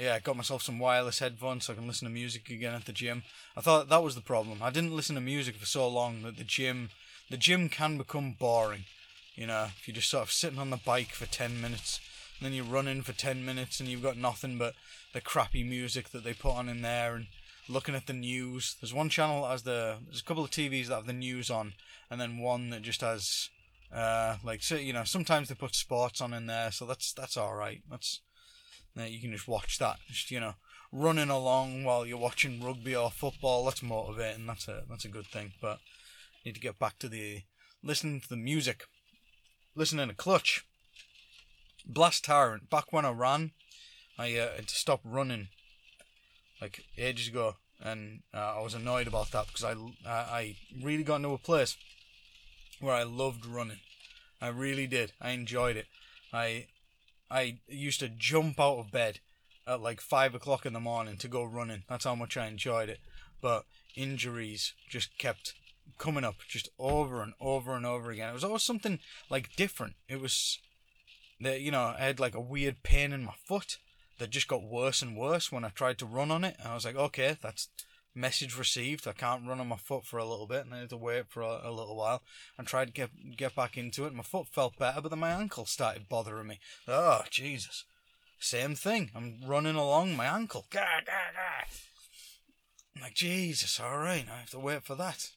yeah, 0.00 0.14
I 0.14 0.18
got 0.20 0.36
myself 0.36 0.62
some 0.62 0.78
wireless 0.78 1.18
headphones 1.18 1.64
so 1.64 1.72
I 1.72 1.76
can 1.76 1.86
listen 1.86 2.06
to 2.06 2.14
music 2.14 2.48
again 2.50 2.74
at 2.74 2.84
the 2.84 2.92
gym. 2.92 3.22
I 3.56 3.60
thought 3.60 3.88
that 3.88 4.02
was 4.02 4.14
the 4.14 4.20
problem. 4.20 4.62
I 4.62 4.70
didn't 4.70 4.96
listen 4.96 5.14
to 5.14 5.20
music 5.20 5.56
for 5.56 5.66
so 5.66 5.88
long 5.88 6.22
that 6.22 6.36
the 6.36 6.44
gym, 6.44 6.90
the 7.30 7.36
gym 7.36 7.68
can 7.68 7.98
become 7.98 8.36
boring. 8.38 8.84
You 9.34 9.46
know, 9.46 9.68
if 9.76 9.88
you're 9.88 9.94
just 9.94 10.10
sort 10.10 10.24
of 10.24 10.32
sitting 10.32 10.58
on 10.58 10.70
the 10.70 10.76
bike 10.76 11.10
for 11.10 11.26
ten 11.26 11.60
minutes, 11.60 12.00
and 12.38 12.46
then 12.46 12.52
you're 12.52 12.64
running 12.64 13.02
for 13.02 13.12
ten 13.12 13.44
minutes, 13.44 13.80
and 13.80 13.88
you've 13.88 14.02
got 14.02 14.16
nothing 14.16 14.58
but 14.58 14.74
the 15.12 15.20
crappy 15.20 15.64
music 15.64 16.10
that 16.10 16.24
they 16.24 16.34
put 16.34 16.54
on 16.54 16.68
in 16.68 16.82
there, 16.82 17.14
and 17.14 17.26
looking 17.68 17.94
at 17.94 18.06
the 18.06 18.12
news. 18.12 18.76
There's 18.80 18.94
one 18.94 19.08
channel 19.08 19.42
that 19.42 19.50
has 19.50 19.62
the 19.62 19.98
there's 20.06 20.20
a 20.20 20.24
couple 20.24 20.44
of 20.44 20.50
TVs 20.50 20.86
that 20.88 20.96
have 20.96 21.06
the 21.06 21.12
news 21.12 21.50
on, 21.50 21.74
and 22.10 22.20
then 22.20 22.38
one 22.38 22.70
that 22.70 22.82
just 22.82 23.00
has 23.00 23.48
uh 23.94 24.36
like 24.42 24.62
so 24.62 24.76
you 24.76 24.92
know 24.92 25.04
sometimes 25.04 25.48
they 25.48 25.54
put 25.54 25.74
sports 25.74 26.20
on 26.20 26.32
in 26.32 26.46
there, 26.46 26.70
so 26.70 26.84
that's 26.86 27.12
that's 27.12 27.36
all 27.36 27.54
right. 27.54 27.82
That's 27.90 28.20
you 28.96 29.20
can 29.20 29.32
just 29.32 29.48
watch 29.48 29.78
that. 29.78 29.96
Just 30.08 30.30
you 30.30 30.40
know 30.40 30.54
running 30.92 31.30
along 31.30 31.84
while 31.84 32.04
you're 32.04 32.18
watching 32.18 32.62
rugby 32.62 32.94
or 32.94 33.10
football. 33.10 33.64
That's 33.64 33.82
motivating. 33.82 34.46
That's 34.46 34.68
a 34.68 34.82
that's 34.88 35.04
a 35.04 35.08
good 35.08 35.26
thing. 35.26 35.52
But 35.60 35.78
need 36.44 36.54
to 36.54 36.60
get 36.60 36.78
back 36.78 36.98
to 36.98 37.08
the 37.08 37.42
listening 37.82 38.20
to 38.20 38.28
the 38.28 38.36
music, 38.36 38.84
listening 39.74 40.08
to 40.08 40.14
Clutch. 40.14 40.64
Blast 41.86 42.24
Tyrant. 42.24 42.70
Back 42.70 42.92
when 42.92 43.04
I 43.04 43.10
ran, 43.10 43.52
I 44.18 44.36
uh, 44.36 44.56
had 44.56 44.68
to 44.68 44.74
stop 44.74 45.00
running 45.04 45.48
like 46.60 46.84
ages 46.96 47.28
ago, 47.28 47.56
and 47.82 48.20
uh, 48.32 48.54
I 48.58 48.60
was 48.60 48.74
annoyed 48.74 49.06
about 49.08 49.32
that 49.32 49.46
because 49.48 49.64
I, 49.64 49.74
I 50.08 50.56
really 50.80 51.02
got 51.02 51.16
into 51.16 51.30
a 51.30 51.38
place 51.38 51.76
where 52.80 52.94
I 52.94 53.02
loved 53.02 53.46
running. 53.46 53.80
I 54.40 54.48
really 54.48 54.86
did. 54.86 55.12
I 55.20 55.30
enjoyed 55.30 55.76
it. 55.76 55.86
I 56.32 56.66
I 57.30 57.58
used 57.66 58.00
to 58.00 58.08
jump 58.08 58.60
out 58.60 58.78
of 58.78 58.92
bed 58.92 59.20
at 59.66 59.80
like 59.80 60.00
five 60.00 60.34
o'clock 60.34 60.66
in 60.66 60.72
the 60.72 60.80
morning 60.80 61.16
to 61.18 61.28
go 61.28 61.44
running. 61.44 61.84
That's 61.88 62.04
how 62.04 62.14
much 62.14 62.36
I 62.36 62.46
enjoyed 62.46 62.88
it. 62.88 63.00
But 63.40 63.64
injuries 63.96 64.74
just 64.88 65.16
kept 65.18 65.54
coming 65.98 66.24
up 66.24 66.36
just 66.48 66.68
over 66.78 67.22
and 67.22 67.32
over 67.40 67.74
and 67.74 67.86
over 67.86 68.10
again. 68.10 68.30
It 68.30 68.34
was 68.34 68.44
always 68.44 68.62
something 68.62 68.98
like 69.30 69.56
different. 69.56 69.94
It 70.08 70.20
was 70.20 70.58
that 71.40 71.60
you 71.60 71.70
know 71.70 71.94
I 71.98 72.04
had 72.04 72.20
like 72.20 72.34
a 72.34 72.40
weird 72.40 72.82
pain 72.82 73.12
in 73.12 73.24
my 73.24 73.34
foot 73.44 73.78
that 74.18 74.30
just 74.30 74.48
got 74.48 74.62
worse 74.62 75.02
and 75.02 75.16
worse 75.16 75.50
when 75.50 75.64
I 75.64 75.70
tried 75.70 75.98
to 75.98 76.06
run 76.06 76.30
on 76.30 76.44
it. 76.44 76.56
And 76.58 76.68
I 76.68 76.74
was 76.74 76.84
like, 76.84 76.96
okay, 76.96 77.36
that's 77.40 77.68
message 78.14 78.56
received. 78.56 79.08
I 79.08 79.12
can't 79.12 79.46
run 79.46 79.60
on 79.60 79.68
my 79.68 79.76
foot 79.76 80.04
for 80.04 80.18
a 80.18 80.24
little 80.24 80.46
bit, 80.46 80.64
and 80.64 80.74
I 80.74 80.80
had 80.80 80.90
to 80.90 80.96
wait 80.96 81.24
for 81.28 81.42
a, 81.42 81.60
a, 81.64 81.72
little 81.72 81.96
while. 81.96 82.22
And 82.58 82.66
tried 82.66 82.86
to 82.86 82.92
get 82.92 83.10
get 83.36 83.54
back 83.54 83.76
into 83.76 84.04
it. 84.06 84.14
My 84.14 84.22
foot 84.22 84.48
felt 84.48 84.78
better, 84.78 85.00
but 85.00 85.08
then 85.08 85.18
my 85.18 85.30
ankle 85.30 85.66
started 85.66 86.08
bothering 86.08 86.46
me. 86.46 86.60
Oh 86.86 87.22
Jesus! 87.30 87.84
Same 88.38 88.74
thing. 88.74 89.10
I'm 89.14 89.40
running 89.46 89.76
along 89.76 90.16
my 90.16 90.26
ankle. 90.26 90.66
Gah, 90.70 91.00
gah, 91.06 91.32
gah. 91.34 91.66
I'm 92.96 93.02
like 93.02 93.14
Jesus. 93.14 93.80
All 93.80 93.98
right, 93.98 94.26
I 94.30 94.40
have 94.40 94.50
to 94.50 94.58
wait 94.58 94.84
for 94.84 94.94
that. 94.96 95.30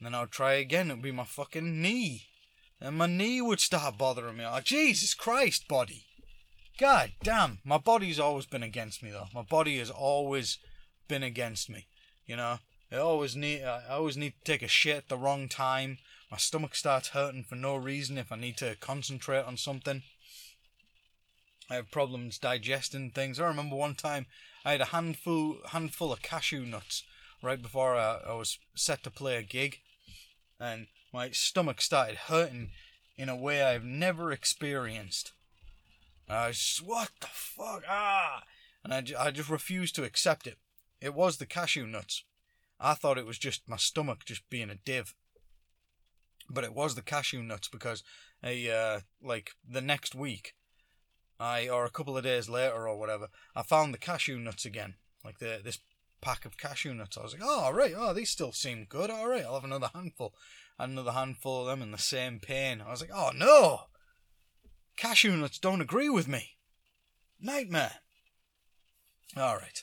Then 0.00 0.14
I'll 0.14 0.26
try 0.26 0.54
again. 0.54 0.90
It'll 0.90 1.02
be 1.02 1.12
my 1.12 1.24
fucking 1.24 1.82
knee. 1.82 2.24
And 2.80 2.96
my 2.96 3.06
knee 3.06 3.42
would 3.42 3.60
start 3.60 3.98
bothering 3.98 4.38
me. 4.38 4.46
Like 4.46 4.64
Jesus 4.64 5.12
Christ, 5.14 5.68
body. 5.68 6.06
God 6.78 7.12
damn, 7.22 7.58
my 7.62 7.76
body's 7.76 8.18
always 8.18 8.46
been 8.46 8.62
against 8.62 9.02
me 9.02 9.10
though. 9.10 9.26
My 9.34 9.42
body 9.42 9.78
has 9.78 9.90
always 9.90 10.56
been 11.08 11.22
against 11.22 11.68
me. 11.68 11.86
You 12.26 12.36
know, 12.36 12.58
I 12.90 12.96
always 12.96 13.36
need 13.36 13.62
I 13.62 13.82
always 13.90 14.16
need 14.16 14.32
to 14.32 14.50
take 14.50 14.62
a 14.62 14.68
shit 14.68 14.96
at 14.96 15.08
the 15.10 15.18
wrong 15.18 15.46
time. 15.46 15.98
My 16.30 16.38
stomach 16.38 16.74
starts 16.74 17.08
hurting 17.08 17.44
for 17.44 17.56
no 17.56 17.76
reason 17.76 18.16
if 18.16 18.32
I 18.32 18.36
need 18.36 18.56
to 18.58 18.76
concentrate 18.76 19.44
on 19.44 19.58
something. 19.58 20.04
I 21.68 21.74
have 21.74 21.90
problems 21.90 22.38
digesting 22.38 23.10
things. 23.10 23.38
I 23.38 23.46
remember 23.46 23.76
one 23.76 23.94
time 23.94 24.26
I 24.64 24.72
had 24.72 24.80
a 24.80 24.86
handful 24.86 25.58
handful 25.66 26.12
of 26.12 26.22
cashew 26.22 26.64
nuts 26.64 27.02
right 27.42 27.60
before 27.60 27.96
I, 27.96 28.20
I 28.26 28.34
was 28.34 28.58
set 28.74 29.02
to 29.04 29.10
play 29.10 29.36
a 29.36 29.42
gig, 29.42 29.80
and 30.60 30.86
my 31.12 31.30
stomach 31.30 31.80
started 31.80 32.16
hurting 32.16 32.70
in 33.16 33.28
a 33.28 33.36
way 33.36 33.62
I've 33.62 33.84
never 33.84 34.30
experienced. 34.30 35.32
I 36.28 36.48
was 36.48 36.58
just, 36.58 36.86
what 36.86 37.10
the 37.20 37.28
fuck? 37.32 37.82
Ah! 37.88 38.42
And 38.84 38.94
I, 38.94 39.02
I 39.18 39.30
just 39.30 39.50
refused 39.50 39.94
to 39.96 40.04
accept 40.04 40.46
it. 40.46 40.58
It 41.00 41.14
was 41.14 41.38
the 41.38 41.46
cashew 41.46 41.86
nuts. 41.86 42.24
I 42.78 42.94
thought 42.94 43.18
it 43.18 43.26
was 43.26 43.38
just 43.38 43.68
my 43.68 43.76
stomach 43.76 44.24
just 44.24 44.48
being 44.48 44.70
a 44.70 44.76
div. 44.76 45.14
But 46.48 46.64
it 46.64 46.74
was 46.74 46.94
the 46.94 47.02
cashew 47.02 47.42
nuts 47.42 47.68
because 47.68 48.02
a 48.42 48.70
uh, 48.70 49.00
like 49.22 49.52
the 49.68 49.80
next 49.80 50.14
week, 50.14 50.54
I 51.38 51.68
or 51.68 51.84
a 51.84 51.90
couple 51.90 52.16
of 52.16 52.24
days 52.24 52.48
later 52.48 52.88
or 52.88 52.96
whatever, 52.96 53.28
I 53.54 53.62
found 53.62 53.92
the 53.92 53.98
cashew 53.98 54.38
nuts 54.38 54.64
again. 54.64 54.94
Like 55.24 55.38
the 55.38 55.60
this 55.62 55.78
pack 56.20 56.44
of 56.44 56.58
cashew 56.58 56.94
nuts. 56.94 57.18
I 57.18 57.22
was 57.22 57.32
like, 57.32 57.42
oh, 57.44 57.70
right, 57.72 57.94
oh, 57.96 58.12
these 58.12 58.30
still 58.30 58.52
seem 58.52 58.86
good. 58.88 59.10
All 59.10 59.28
right, 59.28 59.44
I'll 59.44 59.54
have 59.54 59.64
another 59.64 59.90
handful. 59.94 60.34
Another 60.78 61.12
handful 61.12 61.62
of 61.62 61.66
them 61.66 61.82
in 61.82 61.90
the 61.90 61.98
same 61.98 62.40
pain. 62.40 62.80
I 62.80 62.90
was 62.90 63.00
like, 63.00 63.10
oh 63.14 63.30
no, 63.34 63.80
Cashew 64.96 65.36
nuts 65.36 65.58
don't 65.58 65.80
agree 65.80 66.08
with 66.08 66.28
me. 66.28 66.56
Nightmare. 67.40 67.92
All 69.36 69.56
right. 69.56 69.82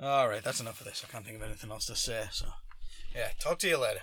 All 0.00 0.28
right, 0.28 0.42
that's 0.42 0.60
enough 0.60 0.80
of 0.80 0.86
this. 0.86 1.04
I 1.06 1.10
can't 1.10 1.24
think 1.24 1.36
of 1.36 1.42
anything 1.42 1.70
else 1.70 1.86
to 1.86 1.96
say. 1.96 2.26
So, 2.30 2.46
yeah, 3.14 3.28
talk 3.38 3.58
to 3.60 3.68
you 3.68 3.78
later. 3.78 4.00